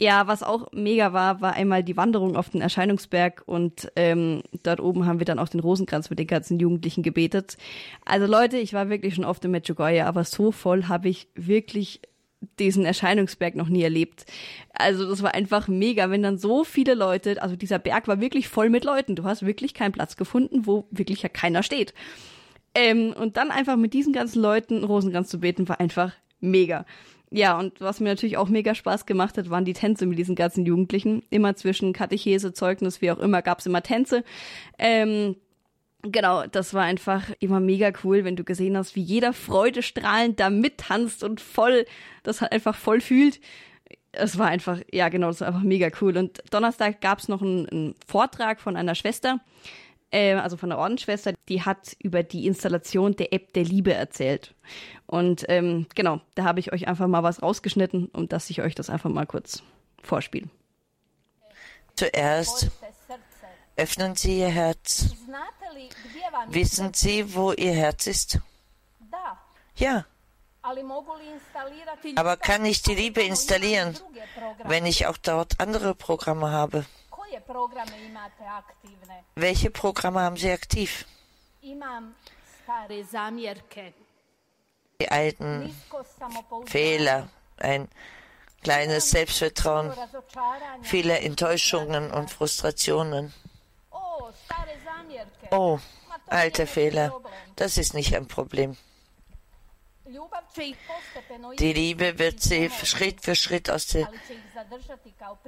Ja, 0.00 0.28
was 0.28 0.44
auch 0.44 0.70
mega 0.72 1.12
war, 1.12 1.40
war 1.40 1.54
einmal 1.54 1.82
die 1.82 1.96
Wanderung 1.96 2.36
auf 2.36 2.50
den 2.50 2.60
Erscheinungsberg 2.60 3.42
und 3.46 3.90
ähm, 3.96 4.42
dort 4.62 4.78
oben 4.78 5.06
haben 5.06 5.18
wir 5.18 5.24
dann 5.24 5.40
auch 5.40 5.48
den 5.48 5.58
Rosenkranz 5.58 6.08
mit 6.08 6.20
den 6.20 6.28
ganzen 6.28 6.60
Jugendlichen 6.60 7.02
gebetet. 7.02 7.56
Also 8.04 8.26
Leute, 8.26 8.58
ich 8.58 8.72
war 8.74 8.90
wirklich 8.90 9.16
schon 9.16 9.24
oft 9.24 9.44
in 9.44 9.50
Medjugorje, 9.50 10.06
aber 10.06 10.22
so 10.22 10.52
voll 10.52 10.84
habe 10.84 11.08
ich 11.08 11.26
wirklich 11.34 12.00
diesen 12.60 12.84
Erscheinungsberg 12.84 13.56
noch 13.56 13.68
nie 13.68 13.82
erlebt. 13.82 14.24
Also 14.72 15.08
das 15.08 15.22
war 15.24 15.34
einfach 15.34 15.66
mega, 15.66 16.10
wenn 16.10 16.22
dann 16.22 16.38
so 16.38 16.62
viele 16.62 16.94
Leute, 16.94 17.42
also 17.42 17.56
dieser 17.56 17.80
Berg 17.80 18.06
war 18.06 18.20
wirklich 18.20 18.48
voll 18.48 18.70
mit 18.70 18.84
Leuten. 18.84 19.16
Du 19.16 19.24
hast 19.24 19.44
wirklich 19.44 19.74
keinen 19.74 19.90
Platz 19.90 20.16
gefunden, 20.16 20.66
wo 20.66 20.86
wirklich 20.92 21.22
ja 21.22 21.28
keiner 21.28 21.64
steht. 21.64 21.92
Ähm, 22.76 23.12
und 23.18 23.36
dann 23.36 23.50
einfach 23.50 23.76
mit 23.76 23.94
diesen 23.94 24.12
ganzen 24.12 24.40
Leuten 24.40 24.84
Rosenkranz 24.84 25.28
zu 25.28 25.40
beten, 25.40 25.68
war 25.68 25.80
einfach 25.80 26.12
mega. 26.40 26.86
Ja, 27.30 27.58
und 27.58 27.80
was 27.80 28.00
mir 28.00 28.08
natürlich 28.08 28.38
auch 28.38 28.48
mega 28.48 28.74
Spaß 28.74 29.04
gemacht 29.04 29.36
hat, 29.36 29.50
waren 29.50 29.64
die 29.64 29.74
Tänze 29.74 30.06
mit 30.06 30.18
diesen 30.18 30.34
ganzen 30.34 30.64
Jugendlichen. 30.64 31.22
Immer 31.30 31.56
zwischen 31.56 31.92
Katechese, 31.92 32.52
Zeugnis, 32.52 33.02
wie 33.02 33.10
auch 33.10 33.18
immer, 33.18 33.42
gab's 33.42 33.66
immer 33.66 33.82
Tänze. 33.82 34.24
Ähm, 34.78 35.36
Genau, 36.02 36.46
das 36.46 36.74
war 36.74 36.84
einfach 36.84 37.28
immer 37.40 37.58
mega 37.58 37.90
cool, 38.04 38.24
wenn 38.24 38.36
du 38.36 38.44
gesehen 38.44 38.76
hast, 38.76 38.94
wie 38.94 39.02
jeder 39.02 39.32
freudestrahlend 39.32 40.38
da 40.38 40.48
mittanzt 40.48 41.24
und 41.24 41.40
voll, 41.40 41.86
das 42.22 42.40
hat 42.40 42.52
einfach 42.52 42.76
voll 42.76 43.00
fühlt. 43.00 43.40
Es 44.12 44.38
war 44.38 44.46
einfach, 44.46 44.80
ja 44.92 45.08
genau, 45.08 45.26
das 45.26 45.40
war 45.40 45.48
einfach 45.48 45.64
mega 45.64 45.90
cool. 46.00 46.16
Und 46.16 46.40
Donnerstag 46.52 47.00
gab's 47.00 47.26
noch 47.26 47.42
einen, 47.42 47.68
einen 47.68 47.94
Vortrag 48.06 48.60
von 48.60 48.76
einer 48.76 48.94
Schwester, 48.94 49.40
also 50.10 50.56
von 50.56 50.72
einer 50.72 50.80
Ordensschwester, 50.80 51.34
die 51.48 51.62
hat 51.62 51.96
über 52.02 52.22
die 52.22 52.46
Installation 52.46 53.14
der 53.16 53.32
App 53.32 53.52
der 53.52 53.64
Liebe 53.64 53.92
erzählt. 53.92 54.54
Und 55.06 55.44
ähm, 55.48 55.86
genau, 55.94 56.20
da 56.34 56.44
habe 56.44 56.60
ich 56.60 56.72
euch 56.72 56.88
einfach 56.88 57.06
mal 57.06 57.22
was 57.22 57.42
rausgeschnitten, 57.42 58.06
um 58.12 58.28
dass 58.28 58.50
ich 58.50 58.62
euch 58.62 58.74
das 58.74 58.90
einfach 58.90 59.10
mal 59.10 59.26
kurz 59.26 59.62
vorspiele. 60.02 60.48
Zuerst 61.96 62.70
öffnen 63.76 64.14
Sie 64.14 64.40
Ihr 64.40 64.48
Herz. 64.48 65.14
Wissen 66.48 66.94
Sie, 66.94 67.34
wo 67.34 67.52
Ihr 67.52 67.72
Herz 67.72 68.06
ist? 68.06 68.38
Ja. 69.76 70.04
Aber 72.16 72.36
kann 72.36 72.64
ich 72.64 72.82
die 72.82 72.94
Liebe 72.94 73.22
installieren, 73.22 73.96
wenn 74.64 74.86
ich 74.86 75.06
auch 75.06 75.16
dort 75.16 75.60
andere 75.60 75.94
Programme 75.94 76.50
habe? 76.50 76.84
Welche 79.34 79.70
Programme 79.70 80.20
haben 80.20 80.36
Sie 80.36 80.50
aktiv? 80.50 81.06
Die 85.00 85.08
alten 85.10 85.76
Fehler, 86.66 87.28
ein 87.58 87.88
kleines 88.62 89.10
Selbstvertrauen, 89.10 89.92
viele 90.82 91.18
Enttäuschungen 91.20 92.10
und 92.10 92.30
Frustrationen. 92.30 93.32
Oh, 95.50 95.78
alte 96.26 96.66
Fehler, 96.66 97.20
das 97.56 97.78
ist 97.78 97.94
nicht 97.94 98.14
ein 98.16 98.26
Problem. 98.26 98.76
Die 101.58 101.72
Liebe 101.72 102.18
wird 102.18 102.40
sie 102.40 102.70
Schritt 102.70 103.22
für 103.22 103.34
Schritt 103.34 103.70
aus 103.70 103.86
der 103.88 104.08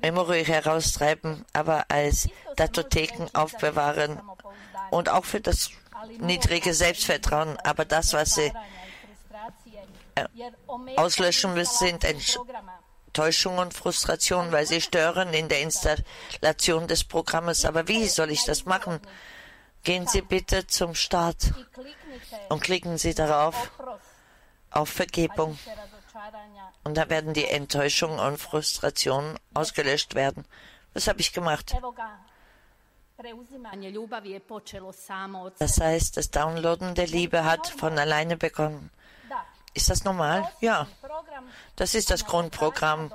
Memory 0.03 0.45
heraustreiben, 0.45 1.45
aber 1.53 1.87
als 1.89 2.29
Datotheken 2.57 3.29
aufbewahren 3.33 4.21
und 4.91 5.09
auch 5.09 5.25
für 5.25 5.41
das 5.41 5.71
niedrige 6.19 6.75
Selbstvertrauen. 6.75 7.57
Aber 7.59 7.85
das, 7.85 8.13
was 8.13 8.35
sie 8.35 8.53
äh, 10.15 10.27
auslöschen 10.97 11.55
müssen, 11.55 11.99
sind 12.01 12.05
Enttäuschung 12.05 13.59
und 13.59 13.73
Frustration, 13.73 14.53
weil 14.53 14.67
sie 14.67 14.81
stören 14.81 15.33
in 15.33 15.49
der 15.49 15.63
Installation 15.63 16.87
des 16.87 17.05
Programmes. 17.05 17.65
Aber 17.65 17.89
wie 17.89 18.07
soll 18.09 18.31
ich 18.31 18.45
das 18.45 18.67
machen? 18.67 19.01
Gehen 19.83 20.07
Sie 20.07 20.21
bitte 20.21 20.67
zum 20.67 20.95
Start 20.95 21.55
und 22.51 22.63
klicken 22.63 22.99
Sie 22.99 23.15
darauf 23.15 23.71
auf 24.71 24.89
Vergebung. 24.89 25.59
Und 26.85 26.97
da 26.97 27.09
werden 27.09 27.35
die 27.35 27.47
Enttäuschungen 27.47 28.19
und 28.19 28.39
Frustrationen 28.39 29.39
ausgelöscht 29.55 30.15
werden. 30.15 30.45
Das 30.95 31.07
habe 31.07 31.21
ich 31.21 31.33
gemacht. 31.33 31.75
Das 35.59 35.81
heißt, 35.81 36.17
das 36.17 36.31
Downloaden 36.31 36.95
der 36.95 37.07
Liebe 37.07 37.45
hat 37.45 37.67
von 37.69 37.99
alleine 37.99 38.37
begonnen. 38.37 38.91
Ist 39.75 39.91
das 39.91 40.05
normal? 40.05 40.51
Ja. 40.61 40.89
Das 41.77 41.95
ist 41.95 42.11
das 42.11 42.25
Grundprogramm. 42.25 43.13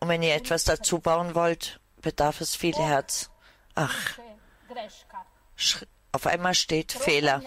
Und 0.00 0.08
wenn 0.08 0.22
ihr 0.22 0.34
etwas 0.34 0.64
dazu 0.64 0.98
bauen 0.98 1.34
wollt, 1.34 1.78
bedarf 2.00 2.40
es 2.40 2.56
viel 2.56 2.74
Herz. 2.76 3.30
Ach, 3.74 4.18
auf 6.12 6.26
einmal 6.26 6.54
steht 6.54 6.92
Fehler. 6.92 7.42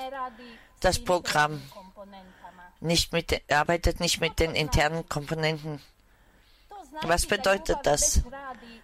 Das 0.79 1.03
Programm 1.03 1.61
nicht 2.81 3.13
mit, 3.13 3.41
arbeitet 3.51 3.99
nicht 3.99 4.19
mit 4.19 4.39
den 4.39 4.55
internen 4.55 5.07
Komponenten. 5.07 5.81
Was 7.03 7.25
bedeutet 7.25 7.79
das? 7.83 8.21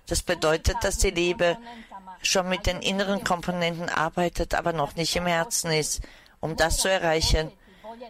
Das 0.06 0.22
bedeutet, 0.22 0.78
dass 0.82 0.98
die 0.98 1.12
Liebe 1.12 1.58
schon 2.22 2.48
mit 2.50 2.66
den 2.66 2.82
inneren 2.82 3.24
Komponenten 3.24 3.90
arbeitet, 3.90 4.56
aber 4.56 4.74
noch 4.74 4.96
nicht 4.96 5.16
im 5.16 5.26
Herzen 5.26 5.72
ist. 5.72 6.02
Um 6.40 6.56
das 6.56 6.78
zu 6.78 6.90
erreichen, 6.90 7.52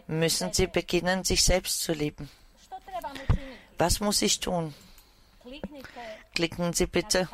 müssen 0.06 0.52
sie 0.52 0.66
beginnen, 0.66 1.24
sich 1.24 1.42
selbst 1.42 1.82
zu 1.82 1.92
lieben. 1.92 2.30
Was 3.78 4.00
muss 4.00 4.22
ich 4.22 4.40
tun? 4.40 4.74
Klicken 6.34 6.72
Sie 6.72 6.86
bitte 6.86 7.28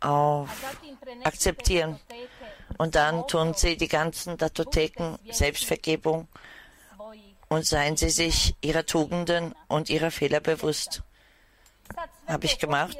auf 0.00 0.48
Akzeptieren. 1.24 1.98
Und 2.78 2.94
dann 2.94 3.26
tun 3.26 3.54
Sie 3.54 3.76
die 3.76 3.88
ganzen 3.88 4.38
Datotheken 4.38 5.18
Selbstvergebung 5.30 6.28
und 7.50 7.66
seien 7.66 7.96
Sie 7.96 8.10
sich 8.10 8.54
Ihrer 8.62 8.86
Tugenden 8.86 9.54
und 9.66 9.90
Ihrer 9.90 10.10
Fehler 10.10 10.40
bewusst. 10.40 11.02
Habe 12.26 12.46
ich 12.46 12.58
gemacht. 12.58 12.96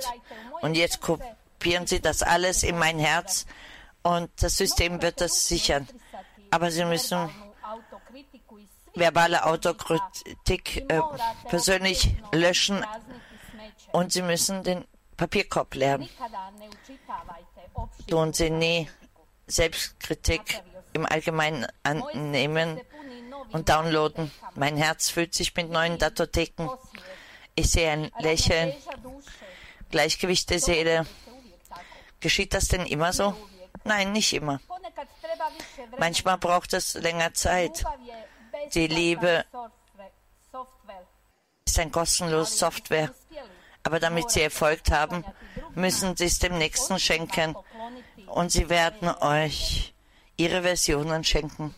Und 0.60 0.74
jetzt 0.74 1.00
kopieren 1.00 1.86
Sie 1.86 2.00
das 2.00 2.22
alles 2.22 2.64
in 2.64 2.76
mein 2.76 2.98
Herz 2.98 3.46
und 4.02 4.28
das 4.42 4.56
System 4.56 5.00
wird 5.02 5.20
das 5.20 5.46
sichern. 5.46 5.88
Aber 6.50 6.72
Sie 6.72 6.84
müssen 6.84 7.30
verbale 8.94 9.46
Autokritik 9.46 10.90
äh, 10.90 11.00
persönlich 11.48 12.16
löschen 12.32 12.84
und 13.92 14.12
Sie 14.12 14.22
müssen 14.22 14.64
den 14.64 14.84
Papierkorb 15.16 15.76
lernen. 15.76 16.08
Tun 18.08 18.32
Sie 18.32 18.50
nie 18.50 18.90
Selbstkritik 19.46 20.60
im 20.92 21.06
Allgemeinen 21.06 21.68
annehmen 21.84 22.80
und 23.52 23.68
downloaden. 23.68 24.30
Mein 24.54 24.76
Herz 24.76 25.10
füllt 25.10 25.34
sich 25.34 25.54
mit 25.54 25.70
neuen 25.70 25.98
Datotheken. 25.98 26.68
Ich 27.54 27.70
sehe 27.70 27.90
ein 27.90 28.10
Lächeln, 28.18 28.74
Gleichgewicht 29.90 30.50
der 30.50 30.60
Seele. 30.60 31.06
Geschieht 32.20 32.54
das 32.54 32.68
denn 32.68 32.86
immer 32.86 33.12
so? 33.12 33.34
Nein, 33.84 34.12
nicht 34.12 34.32
immer. 34.32 34.60
Manchmal 35.98 36.38
braucht 36.38 36.72
es 36.74 36.94
länger 36.94 37.34
Zeit. 37.34 37.84
Die 38.74 38.86
Liebe 38.86 39.44
ist 41.64 41.78
ein 41.78 41.90
kostenloses 41.90 42.58
Software. 42.58 43.12
Aber 43.82 43.98
damit 43.98 44.30
Sie 44.30 44.42
Erfolg 44.42 44.80
haben, 44.90 45.24
müssen 45.74 46.16
Sie 46.16 46.26
es 46.26 46.38
dem 46.38 46.58
Nächsten 46.58 46.98
schenken. 46.98 47.56
Und 48.26 48.52
Sie 48.52 48.68
werden 48.68 49.08
euch 49.08 49.94
Ihre 50.36 50.62
Versionen 50.62 51.24
schenken. 51.24 51.74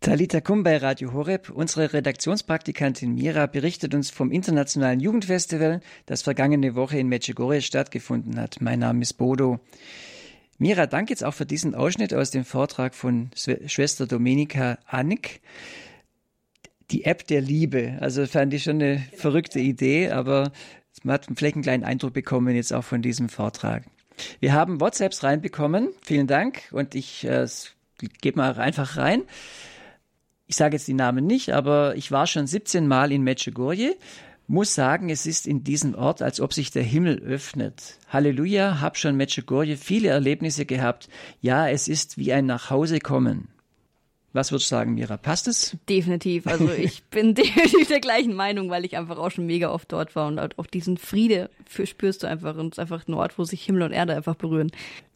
Talita 0.00 0.40
Kum 0.40 0.62
bei 0.62 0.78
Radio 0.78 1.12
Horeb. 1.12 1.50
Unsere 1.50 1.92
Redaktionspraktikantin 1.92 3.14
Mira 3.14 3.44
berichtet 3.44 3.94
uns 3.94 4.08
vom 4.08 4.32
Internationalen 4.32 4.98
Jugendfestival, 4.98 5.82
das 6.06 6.22
vergangene 6.22 6.74
Woche 6.74 6.98
in 6.98 7.08
Medjugorje 7.08 7.60
stattgefunden 7.60 8.40
hat. 8.40 8.62
Mein 8.62 8.78
Name 8.78 9.02
ist 9.02 9.18
Bodo. 9.18 9.60
Mira, 10.56 10.86
danke 10.86 11.10
jetzt 11.10 11.22
auch 11.22 11.34
für 11.34 11.44
diesen 11.44 11.74
Ausschnitt 11.74 12.14
aus 12.14 12.30
dem 12.30 12.46
Vortrag 12.46 12.94
von 12.94 13.28
Schwester 13.34 14.06
Domenica 14.06 14.78
Annik. 14.86 15.42
Die 16.90 17.04
App 17.04 17.26
der 17.26 17.42
Liebe. 17.42 17.98
Also 18.00 18.24
fand 18.24 18.54
ich 18.54 18.62
schon 18.62 18.80
eine 18.80 19.04
verrückte 19.14 19.60
Idee, 19.60 20.08
aber 20.08 20.50
man 21.02 21.12
hat 21.12 21.26
vielleicht 21.36 21.56
einen 21.56 21.62
kleinen 21.62 21.84
Eindruck 21.84 22.14
bekommen 22.14 22.56
jetzt 22.56 22.72
auch 22.72 22.84
von 22.84 23.02
diesem 23.02 23.28
Vortrag. 23.28 23.84
Wir 24.40 24.54
haben 24.54 24.80
WhatsApps 24.80 25.22
reinbekommen. 25.24 25.90
Vielen 26.00 26.26
Dank. 26.26 26.62
Und 26.72 26.94
ich 26.94 27.26
äh, 27.26 27.46
gebe 28.22 28.38
mal 28.38 28.54
einfach 28.54 28.96
rein 28.96 29.24
ich 30.50 30.56
sage 30.56 30.76
jetzt 30.76 30.88
die 30.88 30.94
Namen 30.94 31.28
nicht, 31.28 31.50
aber 31.50 31.94
ich 31.94 32.10
war 32.10 32.26
schon 32.26 32.48
17 32.48 32.88
Mal 32.88 33.12
in 33.12 33.22
Medjugorje, 33.22 33.96
muss 34.48 34.74
sagen, 34.74 35.08
es 35.08 35.24
ist 35.24 35.46
in 35.46 35.62
diesem 35.62 35.94
Ort, 35.94 36.22
als 36.22 36.40
ob 36.40 36.52
sich 36.52 36.72
der 36.72 36.82
Himmel 36.82 37.20
öffnet. 37.20 37.98
Halleluja, 38.08 38.80
hab 38.80 38.98
schon 38.98 39.16
Medjugorje 39.16 39.76
viele 39.76 40.08
Erlebnisse 40.08 40.66
gehabt. 40.66 41.08
Ja, 41.40 41.68
es 41.68 41.86
ist 41.86 42.18
wie 42.18 42.32
ein 42.32 42.46
Nachhausekommen. 42.46 43.46
Was 44.32 44.50
würdest 44.50 44.72
du 44.72 44.74
sagen, 44.74 44.94
Mira? 44.94 45.16
Passt 45.18 45.46
es? 45.46 45.76
Definitiv. 45.88 46.48
Also 46.48 46.68
ich 46.76 47.04
bin 47.04 47.34
definitiv 47.36 47.86
der 47.86 48.00
gleichen 48.00 48.34
Meinung, 48.34 48.70
weil 48.70 48.84
ich 48.84 48.96
einfach 48.96 49.18
auch 49.18 49.30
schon 49.30 49.46
mega 49.46 49.70
oft 49.70 49.92
dort 49.92 50.16
war 50.16 50.26
und 50.26 50.40
auch 50.58 50.66
diesen 50.66 50.96
Friede 50.96 51.48
für 51.64 51.86
spürst 51.86 52.24
du 52.24 52.26
einfach 52.26 52.56
und 52.56 52.74
es 52.74 52.78
ist 52.78 52.78
einfach 52.80 53.06
ein 53.06 53.14
Ort, 53.14 53.38
wo 53.38 53.44
sich 53.44 53.62
Himmel 53.62 53.82
und 53.82 53.92
Erde 53.92 54.16
einfach 54.16 54.34
berühren. 54.34 54.72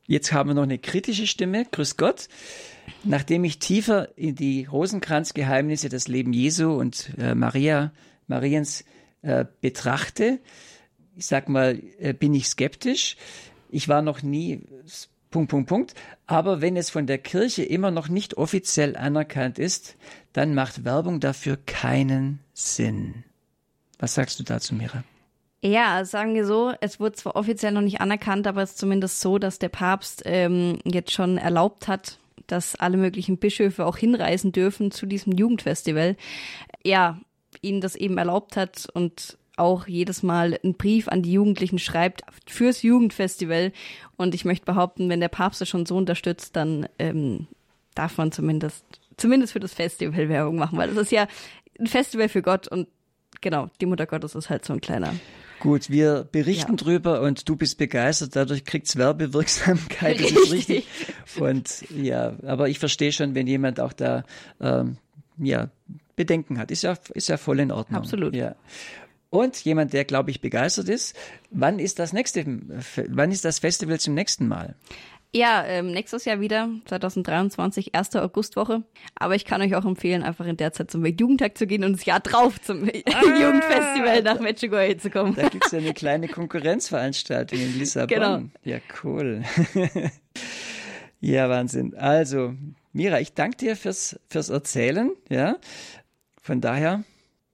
Jetzt 0.06 0.32
haben 0.32 0.50
wir 0.50 0.54
noch 0.54 0.62
eine 0.62 0.78
kritische 0.78 1.26
Stimme. 1.26 1.64
Grüß 1.70 1.96
Gott. 1.96 2.28
Nachdem 3.04 3.44
ich 3.44 3.58
tiefer 3.58 4.16
in 4.18 4.34
die 4.34 4.66
Rosenkranzgeheimnisse, 4.66 5.88
das 5.88 6.08
Leben 6.08 6.32
Jesu 6.32 6.72
und 6.72 7.10
äh, 7.18 7.34
Maria, 7.34 7.92
Mariens 8.26 8.84
äh, 9.22 9.46
betrachte, 9.60 10.40
ich 11.16 11.26
sag 11.26 11.48
mal, 11.48 11.80
äh, 11.98 12.12
bin 12.12 12.34
ich 12.34 12.48
skeptisch. 12.48 13.16
Ich 13.70 13.88
war 13.88 14.02
noch 14.02 14.22
nie 14.22 14.60
Punkt, 15.30 15.50
Punkt, 15.50 15.68
Punkt. 15.68 15.94
Aber 16.26 16.60
wenn 16.60 16.76
es 16.76 16.90
von 16.90 17.06
der 17.06 17.18
Kirche 17.18 17.64
immer 17.64 17.90
noch 17.90 18.08
nicht 18.08 18.36
offiziell 18.36 18.96
anerkannt 18.96 19.58
ist, 19.58 19.96
dann 20.32 20.54
macht 20.54 20.84
Werbung 20.84 21.20
dafür 21.20 21.56
keinen 21.56 22.40
Sinn. 22.52 23.24
Was 23.98 24.14
sagst 24.14 24.38
du 24.38 24.44
dazu, 24.44 24.74
Mira? 24.74 25.02
Ja, 25.64 26.04
sagen 26.04 26.34
wir 26.34 26.44
so, 26.44 26.74
es 26.82 27.00
wurde 27.00 27.14
zwar 27.14 27.36
offiziell 27.36 27.72
noch 27.72 27.80
nicht 27.80 28.02
anerkannt, 28.02 28.46
aber 28.46 28.62
es 28.62 28.72
ist 28.72 28.78
zumindest 28.78 29.22
so, 29.22 29.38
dass 29.38 29.58
der 29.58 29.70
Papst 29.70 30.22
ähm, 30.26 30.78
jetzt 30.84 31.12
schon 31.12 31.38
erlaubt 31.38 31.88
hat, 31.88 32.18
dass 32.46 32.76
alle 32.76 32.98
möglichen 32.98 33.38
Bischöfe 33.38 33.86
auch 33.86 33.96
hinreisen 33.96 34.52
dürfen 34.52 34.90
zu 34.90 35.06
diesem 35.06 35.32
Jugendfestival. 35.32 36.16
Ja, 36.84 37.18
ihnen 37.62 37.80
das 37.80 37.96
eben 37.96 38.18
erlaubt 38.18 38.58
hat 38.58 38.88
und 38.92 39.38
auch 39.56 39.86
jedes 39.86 40.22
Mal 40.22 40.58
einen 40.62 40.74
Brief 40.74 41.08
an 41.08 41.22
die 41.22 41.32
Jugendlichen 41.32 41.78
schreibt 41.78 42.20
fürs 42.46 42.82
Jugendfestival. 42.82 43.72
Und 44.18 44.34
ich 44.34 44.44
möchte 44.44 44.66
behaupten, 44.66 45.08
wenn 45.08 45.20
der 45.20 45.28
Papst 45.28 45.62
es 45.62 45.70
schon 45.70 45.86
so 45.86 45.96
unterstützt, 45.96 46.56
dann 46.56 46.90
ähm, 46.98 47.46
darf 47.94 48.18
man 48.18 48.32
zumindest, 48.32 48.84
zumindest 49.16 49.54
für 49.54 49.60
das 49.60 49.72
Festival 49.72 50.28
Werbung 50.28 50.56
machen, 50.56 50.76
weil 50.76 50.88
das 50.88 51.04
ist 51.04 51.12
ja 51.12 51.26
ein 51.80 51.86
Festival 51.86 52.28
für 52.28 52.42
Gott 52.42 52.68
und 52.68 52.86
genau, 53.40 53.70
die 53.80 53.86
Mutter 53.86 54.04
Gottes 54.04 54.34
ist 54.34 54.50
halt 54.50 54.66
so 54.66 54.74
ein 54.74 54.82
kleiner 54.82 55.14
Gut, 55.64 55.88
wir 55.88 56.28
berichten 56.30 56.72
ja. 56.72 56.76
drüber 56.76 57.22
und 57.22 57.48
du 57.48 57.56
bist 57.56 57.78
begeistert, 57.78 58.36
dadurch 58.36 58.66
kriegt's 58.66 58.96
Werbewirksamkeit, 58.96 60.20
das 60.20 60.30
ist 60.30 60.52
richtig. 60.52 60.86
Und 61.38 61.90
ja, 61.90 62.34
aber 62.42 62.68
ich 62.68 62.78
verstehe 62.78 63.12
schon, 63.12 63.34
wenn 63.34 63.46
jemand 63.46 63.80
auch 63.80 63.94
da 63.94 64.24
ähm, 64.60 64.98
ja, 65.38 65.70
Bedenken 66.16 66.58
hat. 66.58 66.70
Ist 66.70 66.82
ja, 66.82 66.98
ist 67.14 67.30
ja 67.30 67.38
voll 67.38 67.60
in 67.60 67.72
Ordnung. 67.72 67.98
Absolut. 67.98 68.34
Ja. 68.34 68.56
Und 69.30 69.56
jemand, 69.64 69.94
der, 69.94 70.04
glaube 70.04 70.30
ich, 70.30 70.42
begeistert 70.42 70.90
ist. 70.90 71.16
Wann 71.50 71.78
ist 71.78 71.98
das 71.98 72.12
nächste, 72.12 72.44
wann 73.08 73.32
ist 73.32 73.46
das 73.46 73.60
Festival 73.60 73.98
zum 73.98 74.12
nächsten 74.12 74.46
Mal? 74.46 74.74
Ja, 75.36 75.64
ähm, 75.66 75.90
nächstes 75.90 76.24
Jahr 76.26 76.38
wieder, 76.38 76.68
2023, 76.84 77.92
erste 77.92 78.22
Augustwoche. 78.22 78.84
Aber 79.16 79.34
ich 79.34 79.44
kann 79.44 79.60
euch 79.62 79.74
auch 79.74 79.84
empfehlen, 79.84 80.22
einfach 80.22 80.46
in 80.46 80.56
der 80.56 80.72
Zeit 80.72 80.92
zum 80.92 81.04
Jugendtag 81.04 81.58
zu 81.58 81.66
gehen 81.66 81.82
und 81.82 81.94
das 81.94 82.04
Jahr 82.04 82.20
drauf 82.20 82.60
zum 82.62 82.84
ah, 82.88 83.42
Jugendfestival 83.42 84.22
nach 84.22 84.38
Medjugorje 84.38 84.96
zu 84.96 85.10
kommen. 85.10 85.34
Da 85.34 85.48
gibt's 85.48 85.72
ja 85.72 85.80
eine 85.80 85.92
kleine 85.92 86.28
Konkurrenzveranstaltung 86.28 87.58
in 87.58 87.76
Lissabon. 87.76 88.08
Genau. 88.08 88.42
Ja, 88.62 88.78
cool. 89.02 89.42
ja, 91.20 91.48
Wahnsinn. 91.50 91.96
Also, 91.96 92.54
Mira, 92.92 93.18
ich 93.18 93.34
danke 93.34 93.56
dir 93.56 93.74
fürs, 93.74 94.20
fürs 94.28 94.50
Erzählen. 94.50 95.10
Ja, 95.28 95.56
von 96.40 96.60
daher, 96.60 97.02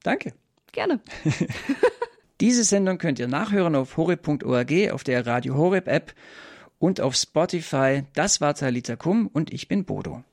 danke. 0.02 0.34
Gerne. 0.72 1.00
Diese 2.42 2.62
Sendung 2.62 2.98
könnt 2.98 3.18
ihr 3.18 3.28
nachhören 3.28 3.74
auf 3.74 3.96
horeb.org, 3.96 4.92
auf 4.92 5.02
der 5.02 5.26
Radio 5.26 5.54
Horeb 5.54 5.88
App 5.88 6.12
und 6.80 7.00
auf 7.00 7.14
Spotify. 7.14 8.02
Das 8.14 8.40
war 8.40 8.54
Talita 8.56 8.96
Kum 8.96 9.28
und 9.28 9.52
ich 9.52 9.68
bin 9.68 9.84
Bodo. 9.84 10.24